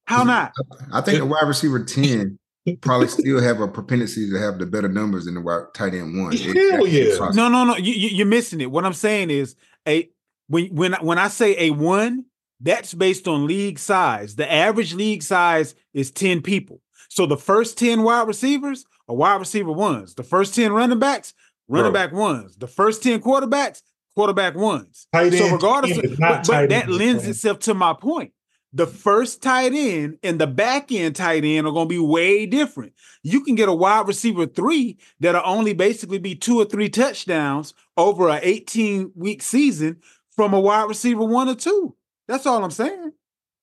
[0.06, 0.52] How not?
[0.92, 2.38] I think a wide receiver 10
[2.80, 6.18] probably still have a propensity to have the better numbers than the wide tight end
[6.18, 6.32] one.
[6.36, 7.30] Hell yeah.
[7.34, 7.76] No, no, no.
[7.76, 8.70] You, you're missing it.
[8.70, 9.54] What I'm saying is
[9.86, 10.08] a
[10.48, 12.24] when when when I say a one,
[12.60, 14.36] that's based on league size.
[14.36, 16.80] The average league size is 10 people.
[17.10, 20.14] So the first 10 wide receivers are wide receiver ones.
[20.14, 21.34] The first 10 running backs,
[21.68, 22.00] running Bro.
[22.00, 22.56] back ones.
[22.56, 23.82] The first 10 quarterbacks,
[24.14, 25.06] quarterback ones.
[25.12, 28.32] Tight so regardless, of, but, but that lends itself to my point.
[28.76, 32.44] The first tight end and the back end tight end are going to be way
[32.44, 32.92] different.
[33.22, 37.72] You can get a wide receiver three that'll only basically be two or three touchdowns
[37.96, 40.00] over an 18 week season
[40.32, 41.94] from a wide receiver one or two.
[42.26, 43.12] That's all I'm saying.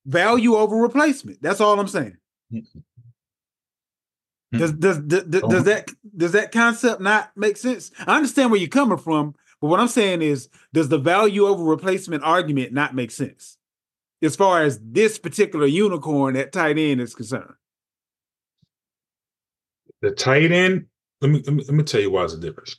[0.06, 1.42] Value over replacement.
[1.42, 2.16] That's all I'm saying.
[4.54, 7.92] Does, does does does, does that does that concept not make sense?
[8.08, 11.64] I understand where you're coming from, but what I'm saying is, does the value over
[11.64, 13.58] replacement argument not make sense
[14.22, 17.54] as far as this particular unicorn at tight end is concerned?
[20.02, 20.88] The tight end.
[21.22, 22.78] Let me let me, let me tell you why it's a difference.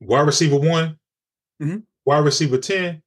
[0.00, 0.98] Wide receiver one,
[1.62, 1.78] mm-hmm.
[2.04, 3.02] wide receiver ten,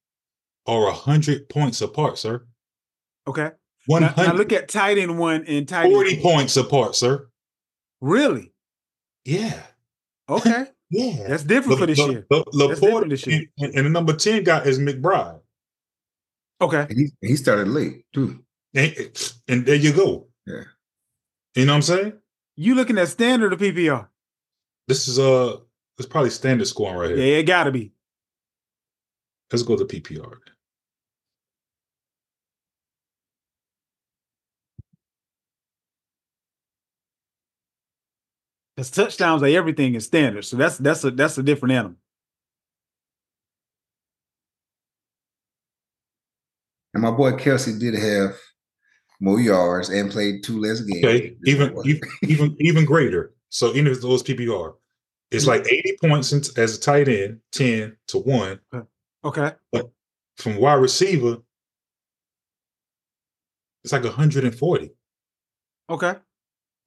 [0.68, 2.46] are hundred points apart, sir.
[3.28, 3.52] Okay.
[3.88, 7.30] One now, look at tight end one and tight 40 end points apart, sir.
[8.02, 8.52] Really?
[9.26, 9.62] Yeah.
[10.30, 10.66] Okay.
[10.90, 11.28] Yeah.
[11.28, 12.26] That's different for this year.
[12.30, 13.44] The, the, LaPorta this year.
[13.58, 15.40] And, and, the number 10 guy is McBride.
[16.62, 16.86] Okay.
[16.90, 18.44] And he, he started late too.
[18.74, 18.96] And,
[19.48, 20.28] and there you go.
[20.46, 20.64] Yeah.
[21.56, 22.14] You know what I'm saying?
[22.56, 24.08] You looking at standard of PPR?
[24.88, 25.58] This is uh
[25.98, 27.18] it's probably standard scoring right here.
[27.18, 27.92] Yeah, it gotta be.
[29.52, 30.38] Let's go to PPR.
[38.78, 40.46] Because touchdowns are everything in standard.
[40.46, 41.98] So that's that's a that's a different animal.
[46.94, 48.36] And my boy Kelce did have
[49.20, 51.04] more yards and played two less games.
[51.04, 53.34] Okay, even even even even greater.
[53.50, 54.76] So even if those PPR,
[55.32, 55.64] it's mm-hmm.
[55.64, 58.60] like 80 points as a tight end, 10 to 1.
[59.24, 59.52] Okay.
[59.72, 59.90] But
[60.36, 61.38] from wide receiver,
[63.84, 64.92] it's like 140.
[65.90, 66.16] Okay.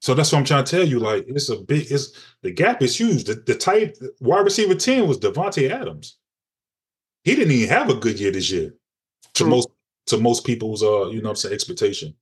[0.00, 0.98] So that's what I'm trying to tell you.
[0.98, 3.24] Like it's a big, it's the gap is huge.
[3.24, 6.16] The, the tight wide receiver 10 was Davante Adams.
[7.22, 8.74] He didn't even have a good year this year.
[9.34, 9.68] To most
[10.06, 12.14] to most people's uh, you know I'm saying, expectation.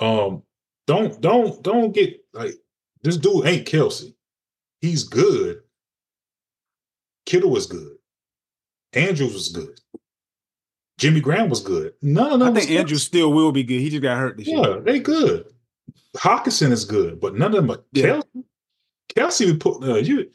[0.00, 0.42] Um,
[0.86, 2.54] don't don't don't get like
[3.02, 4.14] this dude ain't Kelce.
[4.80, 5.60] He's good.
[7.26, 7.96] Kittle was good.
[8.92, 9.80] Andrews was good.
[10.98, 11.94] Jimmy Graham was good.
[12.02, 12.56] None of them.
[12.56, 13.80] I think Andrews still will be good.
[13.80, 14.74] He just got hurt this yeah, year.
[14.74, 15.46] Yeah, they good.
[16.16, 18.20] Hockenson is good, but none of them are yeah.
[18.20, 18.44] Kelsey.
[19.14, 20.30] Kelce would put uh, you.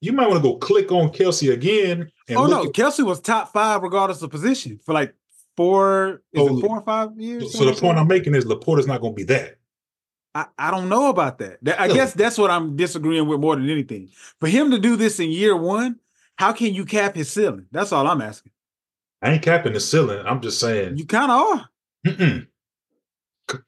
[0.00, 2.10] You might want to go click on Kelce again.
[2.30, 5.14] oh no, at, Kelce was top five regardless of position for like
[5.56, 7.56] four, is so, it four or five years?
[7.56, 9.56] So the point I'm making is LaPorta's not going to be that.
[10.34, 11.58] I, I don't know about that.
[11.62, 14.08] that I guess that's what I'm disagreeing with more than anything.
[14.40, 16.00] For him to do this in year one,
[16.36, 17.66] how can you cap his ceiling?
[17.70, 18.52] That's all I'm asking.
[19.20, 20.24] I ain't capping the ceiling.
[20.26, 21.68] I'm just saying you kind of are.
[22.06, 22.46] Mm-mm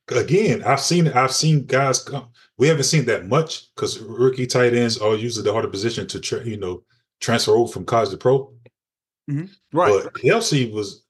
[0.08, 2.28] again, I've seen I've seen guys come.
[2.58, 6.20] We haven't seen that much because rookie tight ends are usually the harder position to
[6.20, 6.82] tra- you know
[7.20, 8.52] transfer over from college to pro.
[9.30, 9.46] Mm-hmm.
[9.72, 10.04] Right.
[10.04, 11.04] But Kelce was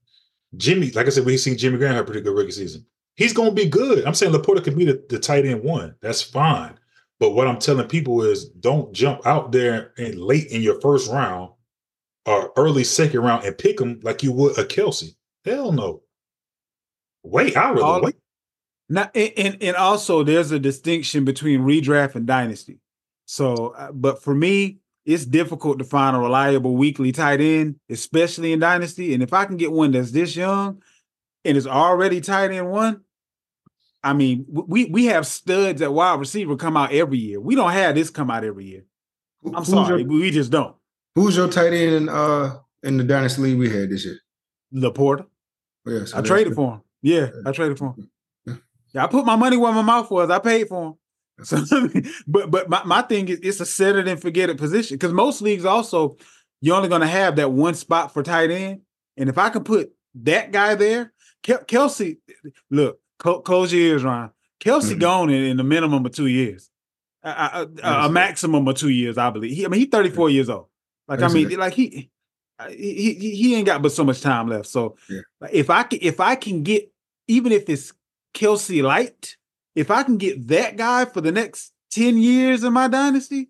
[0.56, 0.90] Jimmy.
[0.92, 2.86] Like I said, we seen Jimmy Graham have a pretty good rookie season.
[3.16, 4.04] He's going to be good.
[4.04, 5.94] I'm saying LaPorta could be the, the tight end one.
[6.00, 6.78] That's fine.
[7.20, 11.10] But what I'm telling people is don't jump out there and late in your first
[11.10, 11.50] round
[12.26, 15.14] or early second round and pick him like you would a Kelce.
[15.44, 16.02] Hell no.
[17.22, 18.16] Wait, I really All, wait.
[18.88, 22.78] Now, and and also there's a distinction between redraft and dynasty.
[23.26, 28.52] So, uh, but for me, it's difficult to find a reliable weekly tight end, especially
[28.52, 29.14] in dynasty.
[29.14, 30.82] And if I can get one that's this young
[31.44, 33.02] and is already tight end one,
[34.02, 37.40] I mean, we we have studs at wide receiver come out every year.
[37.40, 38.84] We don't have this come out every year.
[39.46, 40.76] I'm who's sorry, your, we just don't.
[41.14, 44.18] Who's your tight end in uh in the dynasty league we had this year?
[44.74, 45.26] LaPorta.
[45.86, 46.56] Oh, yeah, so I traded good.
[46.56, 46.80] for him.
[47.02, 48.10] Yeah, I traded for him.
[48.94, 50.30] Yeah, I put my money where my mouth was.
[50.30, 50.94] I paid for him.
[51.42, 51.64] So,
[52.28, 55.12] but but my, my thing is it's a set it and forget it position because
[55.12, 56.16] most leagues also
[56.60, 58.82] you're only going to have that one spot for tight end,
[59.16, 59.92] and if I can put
[60.22, 62.18] that guy there, Kel- Kelce,
[62.70, 64.30] look, close your ears, Ryan.
[64.60, 65.00] Kelce mm-hmm.
[65.00, 66.70] gone in, in the minimum of two years,
[67.24, 69.56] a, maximum of two years, I believe.
[69.56, 70.68] He, I mean, he's 34 years old.
[71.08, 72.10] Like I mean, like he,
[72.70, 74.66] he he he ain't got but so much time left.
[74.68, 75.20] So yeah.
[75.50, 76.90] if I can if I can get
[77.28, 77.92] even if it's
[78.34, 79.36] Kelce light,
[79.74, 83.48] if I can get that guy for the next 10 years in my dynasty,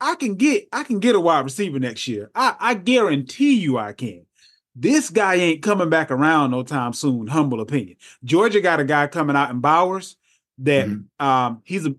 [0.00, 2.30] I can get I can get a wide receiver next year.
[2.34, 4.26] I, I guarantee you I can.
[4.74, 7.96] This guy ain't coming back around no time soon, humble opinion.
[8.24, 10.16] Georgia got a guy coming out in Bowers
[10.58, 11.24] that mm-hmm.
[11.24, 11.94] um, he's a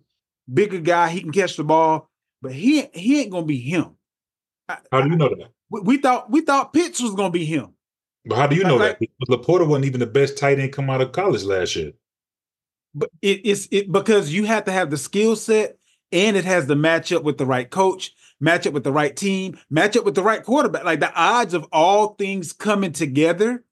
[0.51, 2.09] bigger guy, he can catch the ball,
[2.41, 3.95] but he he ain't gonna be him.
[4.67, 5.51] How do you know that?
[5.69, 7.74] We, we thought we thought Pitts was gonna be him.
[8.25, 9.09] But how do you know like, that?
[9.19, 11.93] Because LaPorta wasn't even the best tight end come out of college last year.
[12.93, 15.77] But it, it's it because you have to have the skill set
[16.11, 19.15] and it has to match up with the right coach, match up with the right
[19.15, 20.85] team, match up with the right quarterback.
[20.85, 23.63] Like the odds of all things coming together.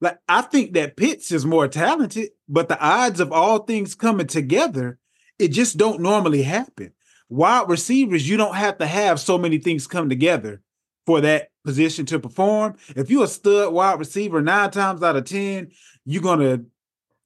[0.00, 4.26] Like I think that Pitts is more talented, but the odds of all things coming
[4.26, 4.98] together,
[5.38, 6.92] it just don't normally happen.
[7.28, 10.60] Wide receivers, you don't have to have so many things come together
[11.06, 12.76] for that position to perform.
[12.96, 15.70] If you're a stud wide receiver, nine times out of ten,
[16.04, 16.62] you're gonna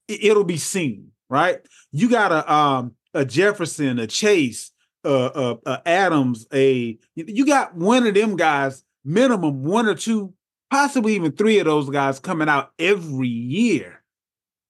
[0.07, 1.59] it'll be seen, right?
[1.91, 4.71] You got a um a Jefferson, a Chase,
[5.03, 10.33] a, a, a Adams, a you got one of them guys, minimum one or two,
[10.69, 14.03] possibly even three of those guys coming out every year.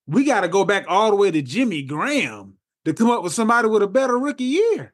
[0.05, 2.53] We got to go back all the way to Jimmy Graham
[2.85, 4.93] to come up with somebody with a better rookie year.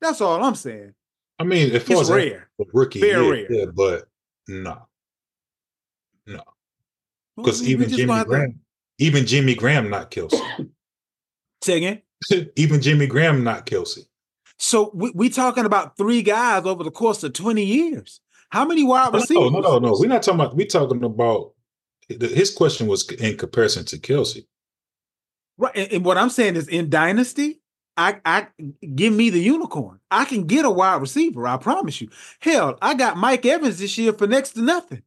[0.00, 0.94] That's all I'm saying.
[1.40, 3.52] I mean, if it's rare, rookie Very year, rare.
[3.52, 4.08] Yeah, but
[4.46, 4.86] no,
[6.26, 6.42] no,
[7.34, 8.58] because even Jimmy Graham, to...
[8.98, 10.38] even Jimmy Graham not Kelce.
[11.64, 12.02] Say again.
[12.56, 14.00] even Jimmy Graham not Kelce.
[14.58, 18.20] So we we talking about three guys over the course of twenty years.
[18.50, 19.50] How many wide receivers?
[19.50, 19.96] No, no, no, no.
[19.98, 20.56] We're not talking about.
[20.56, 21.54] We're talking about.
[22.08, 24.44] His question was in comparison to Kelce.
[25.56, 27.59] Right, and what I'm saying is in dynasty,
[28.00, 28.46] I, I
[28.94, 30.00] give me the unicorn.
[30.10, 31.46] I can get a wide receiver.
[31.46, 32.08] I promise you.
[32.40, 35.02] Hell, I got Mike Evans this year for next to nothing.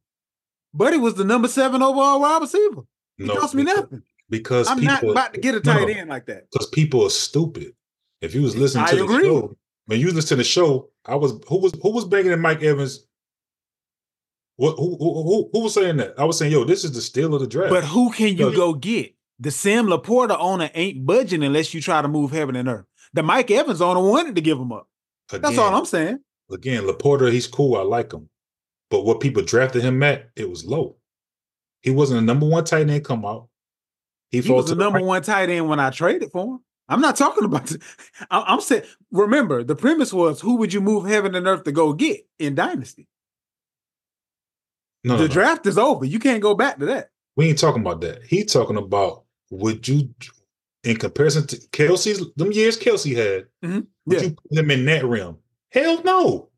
[0.72, 2.82] But he was the number seven overall wide receiver.
[3.18, 5.88] It no, cost me nothing because I'm people, not about to get a tight no,
[5.88, 6.48] end like that.
[6.52, 7.74] Because people are stupid.
[8.20, 11.16] If you was listening to I the show, when you listen to the show, I
[11.16, 13.06] was who was who was banging at Mike Evans.
[14.54, 16.14] What who, who who was saying that?
[16.16, 17.70] I was saying, yo, this is the steal of the draft.
[17.70, 19.16] But who can you go get?
[19.44, 22.86] The Sam LaPorta owner ain't budging unless you try to move heaven and earth.
[23.12, 24.88] The Mike Evans owner wanted to give him up.
[25.30, 26.20] Again, That's all I'm saying.
[26.50, 27.76] Again, LaPorta, he's cool.
[27.76, 28.30] I like him.
[28.90, 30.96] But what people drafted him at, it was low.
[31.82, 33.48] He wasn't a number one tight end come out.
[34.30, 35.04] He, he was the number right.
[35.04, 36.60] one tight end when I traded for him.
[36.88, 37.70] I'm not talking about.
[38.30, 38.84] I'm saying.
[39.10, 42.54] Remember, the premise was who would you move heaven and earth to go get in
[42.54, 43.08] dynasty?
[45.02, 45.68] No, the no, draft no.
[45.68, 46.06] is over.
[46.06, 47.10] You can't go back to that.
[47.36, 48.22] We ain't talking about that.
[48.24, 49.23] He talking about
[49.54, 50.14] would you,
[50.82, 53.80] in comparison to Kelce's, them years Kelce had, mm-hmm.
[54.06, 54.28] would yeah.
[54.28, 55.38] you put him in that realm?
[55.70, 56.48] Hell no.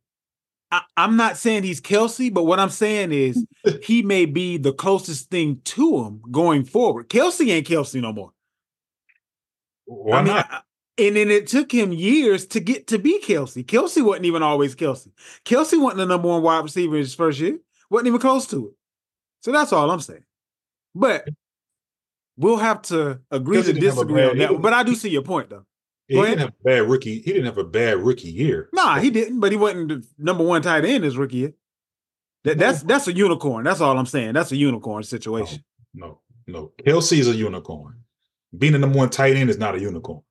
[0.70, 3.44] I, am not saying he's Kelce, but what I'm saying is
[3.82, 7.09] he may be the closest thing to him going forward.
[7.09, 8.32] Kelce ain't Kelce no more.
[9.84, 10.49] Why I mean, not?
[10.51, 10.61] I,
[10.99, 13.64] and then it took him years to get to be Kelce.
[13.64, 15.11] Kelce wasn't even always Kelce.
[15.44, 17.59] Kelce wasn't the number one wide receiver in his first year.
[17.90, 18.74] wasn't even close to it.
[19.42, 20.24] So that's all I'm saying.
[20.94, 21.28] But
[22.37, 24.61] we'll have to agree to disagree on that.
[24.61, 25.64] But I do see your point though.
[26.09, 27.20] Yeah, he didn't have a bad rookie.
[27.20, 28.68] He didn't have a bad rookie year.
[28.72, 29.41] Nah, he didn't.
[29.41, 31.55] But he wasn't the number one tight end his rookie year.
[32.45, 33.64] That, that's that's a unicorn.
[33.64, 34.34] That's all I'm saying.
[34.34, 35.64] That's a unicorn situation.
[35.93, 36.72] No, no, no.
[36.84, 38.05] Kelce is a unicorn.
[38.57, 40.22] Being the number one tight end is not a unicorn.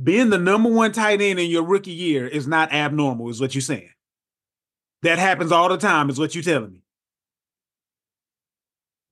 [0.00, 3.54] Being the number one tight end in your rookie year is not abnormal, is what
[3.54, 3.90] you're saying.
[5.02, 6.82] That happens all the time, is what you're telling me.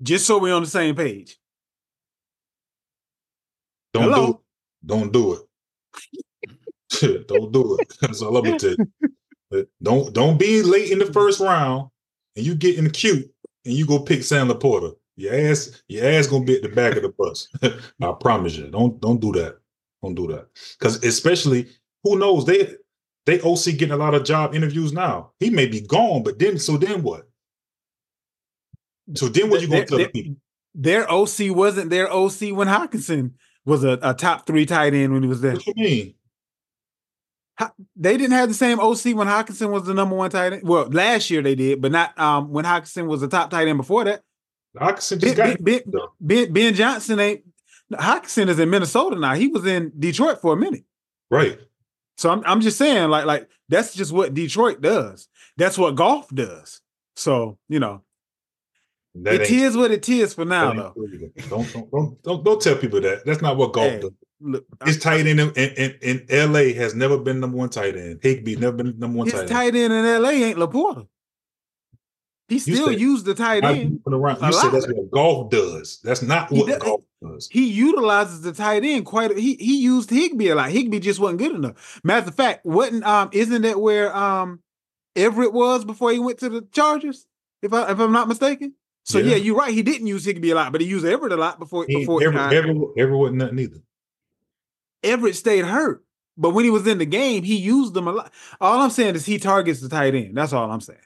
[0.01, 1.40] Just so we're on the same page.
[3.93, 4.27] Don't Hello?
[4.27, 4.39] do it.
[4.87, 5.41] Don't do it.
[7.29, 7.93] don't do it.
[8.01, 8.77] That's all I'm gonna tell
[9.51, 9.67] you.
[9.83, 11.91] Don't don't be late in the first round
[12.37, 13.31] and you get in the cute
[13.65, 14.95] and you go pick Sam LaPorta.
[15.17, 17.49] Your ass, your ass gonna be at the back of the bus.
[18.03, 18.69] I promise you.
[18.69, 19.59] Don't don't do that.
[20.03, 20.49] Don't do that.
[20.79, 21.69] Because especially
[22.05, 22.75] who knows they
[23.27, 25.33] they OC getting a lot of job interviews now.
[25.41, 27.29] He may be gone, but then so then what?
[29.15, 30.37] So then what you gonna tell the people?
[30.75, 33.33] Their OC wasn't their OC when Hockenson
[33.65, 35.53] was a, a top three tight end when he was there.
[35.53, 36.15] What you mean?
[37.95, 40.63] They didn't have the same OC when Hockenson was the number one tight end.
[40.63, 43.77] Well, last year they did, but not um, when Hockenson was the top tight end
[43.77, 44.23] before that.
[44.75, 45.81] Hockenson ben, got ben,
[46.21, 47.43] ben, ben, Johnson ain't
[47.93, 49.35] Hockenson is in Minnesota now.
[49.35, 50.85] He was in Detroit for a minute.
[51.31, 51.59] Right.
[52.17, 55.29] So I'm I'm just saying, like, like that's just what Detroit does.
[55.57, 56.81] That's what Goff does.
[57.17, 58.03] So, you know,
[59.17, 60.95] that it is what it is for now, though.
[61.49, 63.25] Don't, don't, don't don't don't tell people that.
[63.25, 64.11] That's not what Goff hey, does.
[64.43, 68.21] Look, his tight end in, in, in, LA has never been number one tight end.
[68.23, 69.51] Higbee never been number one his tight end.
[69.51, 71.07] tight end in LA ain't LaPorta.
[72.49, 74.01] He still said, used the tight end.
[74.07, 76.01] You said that's what Goff does.
[76.03, 77.49] That's not what does, Goff does.
[77.51, 79.31] He utilizes the tight end quite.
[79.31, 80.71] A, he he used Higbee a lot.
[80.71, 82.01] Higbee just wasn't good enough.
[82.03, 84.61] Matter of fact, wasn't um isn't that where um
[85.15, 87.27] Everett was before he went to the Chargers?
[87.63, 88.75] If I if I'm not mistaken.
[89.11, 89.73] So yeah, yeah you're right.
[89.73, 91.85] He didn't use Higbee a lot, but he used Everett a lot before.
[91.87, 93.83] He, before Everett, Everett, Everett wasn't nothing either.
[95.03, 96.05] Everett stayed hurt,
[96.37, 98.33] but when he was in the game, he used them a lot.
[98.61, 100.37] All I'm saying is he targets the tight end.
[100.37, 100.99] That's all I'm saying.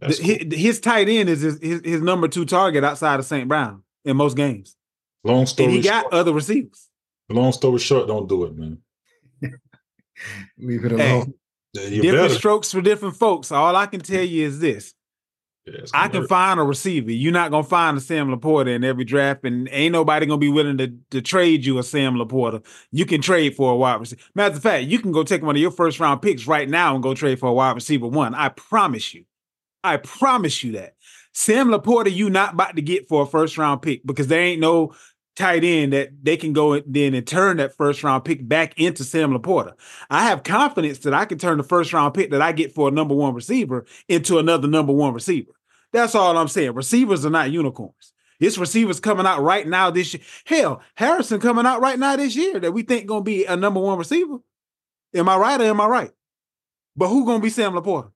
[0.00, 0.24] The, cool.
[0.24, 3.48] his, his, tight end is his, his, his, number two target outside of St.
[3.48, 4.76] Brown in most games.
[5.24, 5.66] Long story.
[5.66, 6.14] And he got short.
[6.14, 6.88] other receivers.
[7.28, 8.78] Long story short, don't do it, man.
[10.58, 11.34] Leave it alone.
[11.72, 12.34] Hey, different better.
[12.34, 13.52] strokes for different folks.
[13.52, 14.94] All I can tell you is this.
[15.72, 17.10] Yeah, I can find a receiver.
[17.10, 20.48] You're not gonna find a Sam LaPorta in every draft, and ain't nobody gonna be
[20.48, 22.64] willing to, to trade you a Sam LaPorta.
[22.90, 24.22] You can trade for a wide receiver.
[24.34, 26.94] Matter of fact, you can go take one of your first round picks right now
[26.94, 28.34] and go trade for a wide receiver one.
[28.34, 29.24] I promise you.
[29.84, 30.94] I promise you that.
[31.32, 34.60] Sam LaPorta, you not about to get for a first round pick because there ain't
[34.60, 34.94] no
[35.38, 39.04] tight end that they can go then and turn that first round pick back into
[39.04, 39.74] Sam LaPorta.
[40.10, 42.88] I have confidence that I can turn the first round pick that I get for
[42.88, 45.52] a number one receiver into another number one receiver.
[45.92, 46.74] That's all I'm saying.
[46.74, 48.12] Receivers are not unicorns.
[48.40, 50.22] This receivers coming out right now this year.
[50.44, 53.80] Hell, Harrison coming out right now this year that we think gonna be a number
[53.80, 54.38] one receiver.
[55.14, 56.10] Am I right or am I right?
[56.96, 58.10] But who gonna be Sam LaPorta?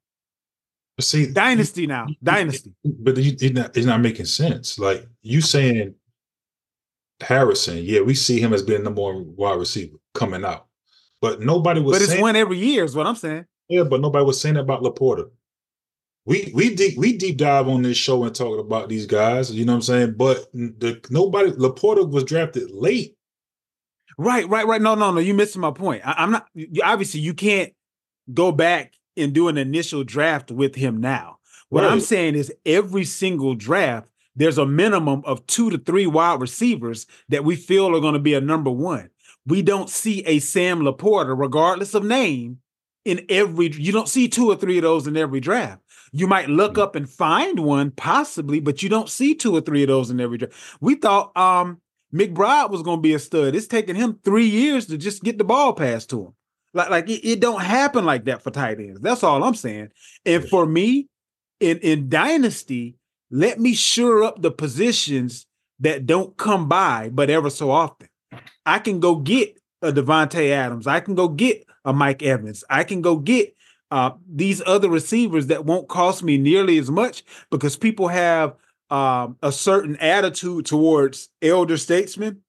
[1.00, 2.74] see, dynasty now, dynasty.
[2.84, 4.78] But you, it's not, it's not making sense.
[4.78, 5.94] Like you saying
[7.20, 10.66] Harrison, yeah, we see him as being number one wide receiver coming out,
[11.20, 11.96] but nobody was.
[11.96, 13.46] But it's saying, one every year, is what I'm saying.
[13.68, 15.30] Yeah, but nobody was saying about LaPorta.
[16.24, 19.50] We we deep we deep dive on this show and talking about these guys.
[19.50, 20.14] You know what I'm saying?
[20.16, 23.16] But the nobody LaPorta was drafted late.
[24.18, 24.80] Right, right, right.
[24.80, 25.20] No, no, no.
[25.20, 26.06] You missing my point.
[26.06, 26.46] I, I'm not.
[26.84, 27.72] Obviously, you can't
[28.32, 31.38] go back and do an initial draft with him now.
[31.70, 31.92] What right.
[31.92, 34.06] I'm saying is every single draft,
[34.36, 38.20] there's a minimum of two to three wide receivers that we feel are going to
[38.20, 39.10] be a number one.
[39.46, 42.58] We don't see a Sam LaPorta, regardless of name,
[43.04, 45.80] in every you don't see two or three of those in every draft.
[46.12, 49.82] You might look up and find one possibly, but you don't see two or three
[49.82, 50.54] of those in every draft.
[50.80, 51.80] We thought um
[52.14, 53.54] McBride was going to be a stud.
[53.54, 56.34] It's taken him three years to just get the ball passed to him.
[56.74, 59.00] Like, like it, it don't happen like that for tight ends.
[59.00, 59.88] That's all I'm saying.
[60.26, 61.08] And for me,
[61.60, 62.96] in in dynasty,
[63.30, 65.46] let me sure up the positions
[65.80, 68.08] that don't come by, but ever so often.
[68.64, 70.86] I can go get a Davante Adams.
[70.86, 72.62] I can go get a Mike Evans.
[72.70, 73.54] I can go get
[73.92, 78.56] uh, these other receivers that won't cost me nearly as much because people have
[78.88, 82.40] um, a certain attitude towards elder statesmen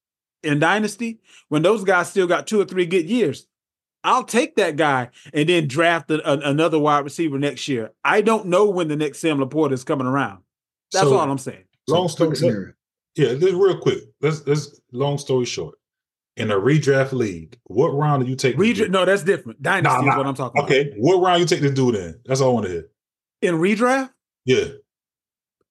[0.42, 1.20] in dynasty.
[1.50, 3.46] When those guys still got two or three good years,
[4.06, 7.92] I'll take that guy and then draft a, a, another wide receiver next year.
[8.06, 10.44] I don't know when the next Sam LaPorta is coming around.
[10.94, 11.66] That's so, all I'm saying.
[11.90, 12.78] Long story short.
[13.18, 14.00] Yeah, just real quick.
[14.22, 15.76] Let's let's long story short.
[16.36, 18.58] In a redraft league, what round do you take?
[18.58, 18.90] Redraft?
[18.90, 19.62] No, that's different.
[19.62, 20.12] Dynasty nah, nah.
[20.12, 20.82] is what I'm talking okay.
[20.82, 20.92] about.
[20.92, 22.20] Okay, what round you take this dude in?
[22.26, 22.90] That's all I want to hear.
[23.44, 24.10] In redraft?
[24.46, 24.66] Yeah.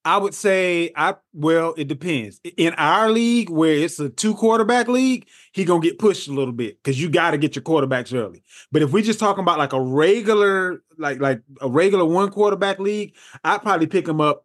[0.04, 2.40] I would say I well, it depends.
[2.56, 6.52] In our league, where it's a two quarterback league, he gonna get pushed a little
[6.52, 8.42] bit because you got to get your quarterbacks early.
[8.72, 12.80] But if we're just talking about like a regular, like like a regular one quarterback
[12.80, 13.14] league,
[13.44, 14.44] I'd probably pick him up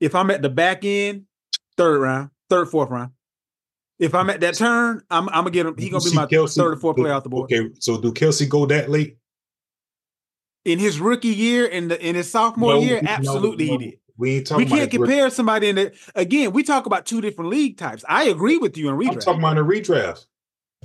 [0.00, 1.24] if I'm at the back end,
[1.76, 3.10] third round, third, fourth round.
[3.98, 5.76] If I'm at that turn, I'm, I'm gonna get him.
[5.78, 7.52] He gonna be my Kelce, third or fourth play off the board.
[7.52, 9.18] Okay, so do Kelce go that late?
[10.64, 13.98] In his rookie year, in the in his sophomore no, year, absolutely no, he did.
[14.16, 14.64] We ain't talking.
[14.64, 16.52] We can't compare somebody in the again.
[16.52, 18.04] We talk about two different league types.
[18.08, 19.12] I agree with you in redraft.
[19.12, 20.26] I'm talking about a redraft.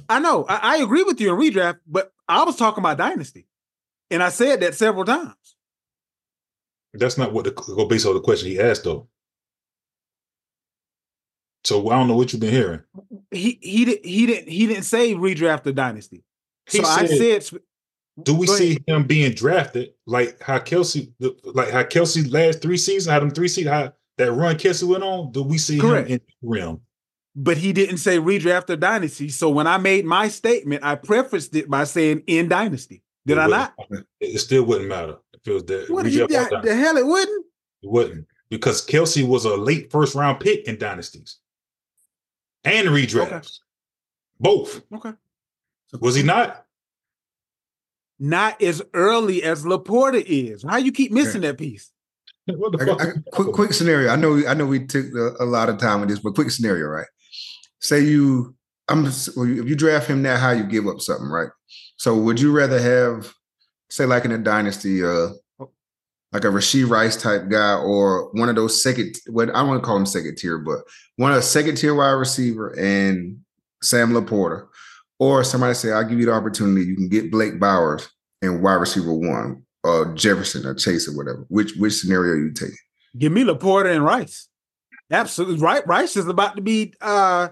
[0.08, 0.46] I know.
[0.48, 3.48] I, I, agree with you in redraft, but I was talking about dynasty,
[4.10, 5.36] and I said that several times.
[6.94, 9.08] That's not what the based on the question he asked though.
[11.64, 12.82] So I don't know what you've been hearing.
[13.32, 16.24] He he did he didn't he didn't say redraft the dynasty.
[16.70, 17.62] He so said, I said
[18.24, 21.12] do we see him being drafted like how Kelce
[21.44, 25.04] like how Kelce last three seasons, had him three seasons, how that run Kelce went
[25.04, 25.32] on?
[25.32, 26.08] Do we see Correct.
[26.08, 26.82] him in the realm?
[27.36, 29.30] But he didn't say redraft or dynasty.
[29.30, 33.04] So when I made my statement, I prefaced it by saying in dynasty.
[33.26, 33.74] Did it I not?
[34.20, 35.90] It still wouldn't matter if it was that.
[35.90, 37.46] What you, the, the hell it wouldn't?
[37.84, 41.38] It wouldn't because Kelce was a late first round pick in dynasties
[42.64, 43.32] and redraft.
[43.32, 43.48] okay.
[44.40, 44.82] both.
[44.94, 45.14] Okay.
[46.00, 46.66] Was he not?
[48.20, 50.64] not as early as LaPorta is.
[50.64, 51.92] How you keep missing that piece?
[52.50, 54.10] I, I, quick, quick scenario.
[54.10, 56.52] I know, I know, we took a, a, lot of time with this, but quick
[56.52, 57.08] scenario, right?
[57.80, 58.56] Say you,
[58.90, 61.50] I'm, well, if you draft him now, how you give up something, right?
[61.98, 63.32] So, would you rather have,
[63.90, 65.30] say, like in a dynasty, uh,
[66.32, 69.16] like a Rashee Rice type guy, or one of those second.
[69.28, 70.80] What I want to call him second tier, but
[71.16, 73.40] one of second tier wide receiver and
[73.82, 74.68] Sam LaPorta,
[75.18, 76.86] or somebody say, "I'll give you the opportunity.
[76.86, 78.08] You can get Blake Bowers
[78.42, 82.74] and wide receiver one, or Jefferson or Chase or whatever." Which which scenario you take?
[83.18, 84.48] Give me LaPorta and Rice.
[85.12, 85.86] Absolutely right.
[85.88, 87.50] Rice is about to be uh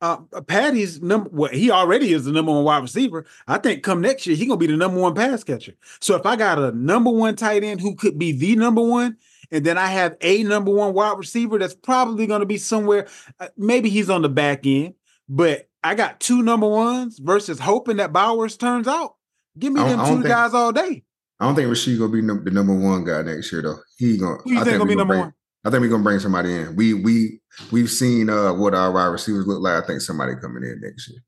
[0.00, 0.16] uh,
[0.46, 1.28] Patty's number.
[1.32, 3.26] Well, he already is the number one wide receiver.
[3.46, 5.74] I think come next year he gonna be the number one pass catcher.
[6.00, 9.16] So if I got a number one tight end who could be the number one,
[9.50, 13.08] and then I have a number one wide receiver that's probably gonna be somewhere.
[13.38, 14.94] Uh, maybe he's on the back end,
[15.28, 19.16] but I got two number ones versus hoping that Bowers turns out.
[19.58, 21.04] Give me them two think, guys all day.
[21.38, 23.78] I don't think Rashee gonna be the number one guy next year though.
[23.98, 24.36] He gonna.
[24.44, 25.34] Who you I think, think gonna be number one?
[25.64, 26.76] I think we're gonna bring somebody in.
[26.76, 29.82] We we we've seen uh what our wide receivers look like.
[29.82, 31.20] I think somebody coming in next year.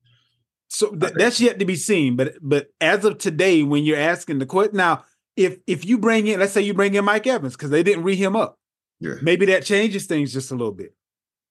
[0.69, 2.15] So th- that's yet to be seen.
[2.15, 5.05] But but as of today, when you're asking the question now,
[5.35, 8.03] if if you bring in, let's say you bring in Mike Evans because they didn't
[8.03, 8.57] re him up,
[8.99, 10.95] yeah, maybe that changes things just a little bit.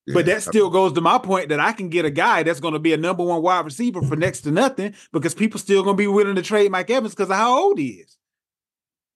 [0.05, 2.59] Yeah, but that still goes to my point that I can get a guy that's
[2.59, 5.83] going to be a number one wide receiver for next to nothing because people still
[5.83, 8.17] going to be willing to trade Mike Evans because of how old he is.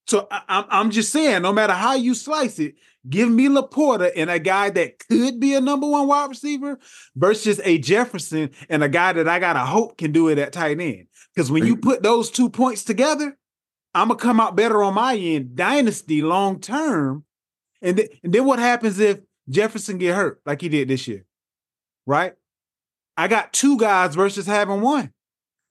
[0.07, 2.75] So I, I'm just saying, no matter how you slice it,
[3.07, 6.77] Give me LaPorta and a guy that could be a number one wide receiver
[7.15, 10.53] versus a Jefferson and a guy that I got to hope can do it at
[10.53, 11.07] tight end.
[11.33, 13.37] Because when you put those two points together,
[13.93, 17.23] I'm gonna come out better on my end, dynasty long term.
[17.81, 19.19] And, th- and then what happens if
[19.49, 21.25] Jefferson get hurt like he did this year?
[22.05, 22.33] Right?
[23.15, 25.11] I got two guys versus having one.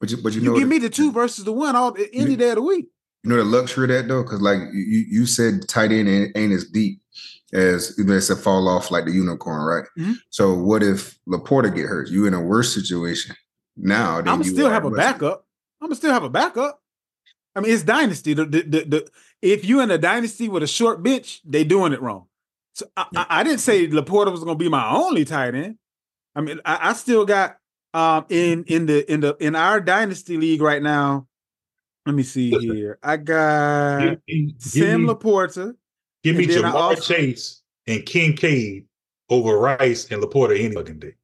[0.00, 2.30] But you, but you, you know give me the two versus the one all any
[2.30, 2.86] you, day of the week.
[3.26, 6.36] You know the luxury of that though, because like you you said, tight end ain't,
[6.36, 7.00] ain't as deep
[7.52, 9.84] as you know, it's a fall off like the unicorn, right?
[9.98, 10.12] Mm-hmm.
[10.30, 12.08] So what if LaPorta get hurt?
[12.08, 13.34] You in a worse situation
[13.76, 14.18] now.
[14.18, 15.44] I'm still have a backup.
[15.80, 16.80] I'm still have a backup.
[17.56, 18.34] I mean, it's dynasty.
[18.34, 21.92] The, the, the, the, if you in a dynasty with a short bench, they doing
[21.92, 22.26] it wrong.
[22.74, 23.24] So I, yeah.
[23.28, 25.78] I, I didn't say LaPorta was gonna be my only tight end.
[26.36, 27.56] I mean, I, I still got
[27.92, 31.26] um in in the in the in our dynasty league right now.
[32.06, 32.98] Let me see here.
[33.02, 35.74] I got give me, Sam me, LaPorta.
[36.22, 38.86] Give me Ja'Marr also, Chase and Kincaid
[39.28, 41.14] over Rice and LaPorta any fucking day.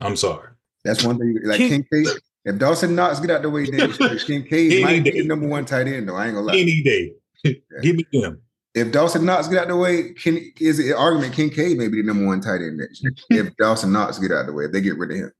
[0.00, 0.50] I'm sorry.
[0.84, 1.40] That's one thing.
[1.42, 3.90] Like King, Kincaid, if Dawson Knox get out the way, then
[4.26, 5.10] Kincaid might day.
[5.10, 6.08] be the number one tight end.
[6.08, 6.56] Though I ain't gonna lie.
[6.56, 7.52] Any day, yeah.
[7.82, 8.40] give me them.
[8.74, 12.06] If Dawson Knox get out the way, can is it argument Kincaid may be the
[12.06, 13.46] number one tight end next year?
[13.46, 15.32] if Dawson Knox get out the way, if they get rid of him,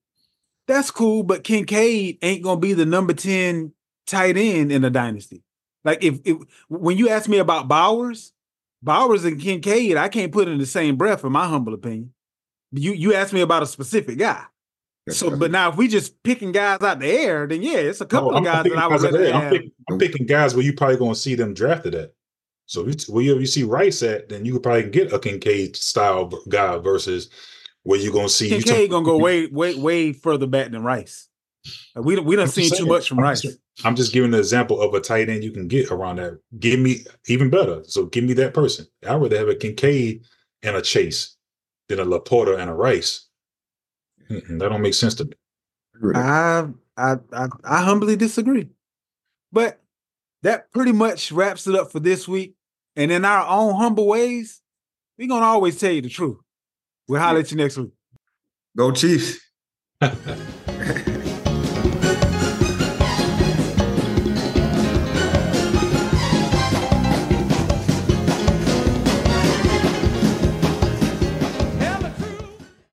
[0.67, 1.23] that's cool.
[1.23, 3.73] But Kincaid ain't gonna be the number ten
[4.07, 5.43] tight end in a dynasty.
[5.85, 6.39] Like if, if
[6.69, 8.33] when you ask me about Bowers,
[8.83, 12.13] Bowers and Kincaid, I can't put in the same breath, in my humble opinion.
[12.73, 14.45] You you asked me about a specific guy.
[15.09, 18.07] So, but now if we just picking guys out the air, then yeah, it's a
[18.07, 20.97] couple of guys that I would rather I'm picking, I'm picking, guys where you probably
[20.97, 22.13] going to see them drafted at.
[22.67, 26.79] So wherever you see Rice at, then you could probably get a Kincaid style guy
[26.79, 27.31] versus
[27.85, 30.83] where you're going to see Kincaid going to go way way way further back than
[30.83, 31.29] Rice.
[31.95, 33.47] Like we we don't see too much from Rice.
[33.85, 36.39] I'm just giving an example of a tight end you can get around that.
[36.59, 37.83] Give me even better.
[37.85, 38.87] So give me that person.
[39.07, 40.25] I'd rather have a Kincaid
[40.63, 41.37] and a Chase
[41.89, 43.29] than a LaPorta and a Rice.
[44.31, 45.33] Mm-mm, that don't make sense to me.
[46.15, 46.67] I,
[46.97, 48.69] I I I humbly disagree.
[49.53, 49.81] But
[50.43, 52.55] that pretty much wraps it up for this week.
[52.95, 54.63] And in our own humble ways,
[55.19, 56.39] we're gonna always tell you the truth.
[57.09, 57.91] We'll holler at you next week.
[58.77, 59.39] Go Chiefs.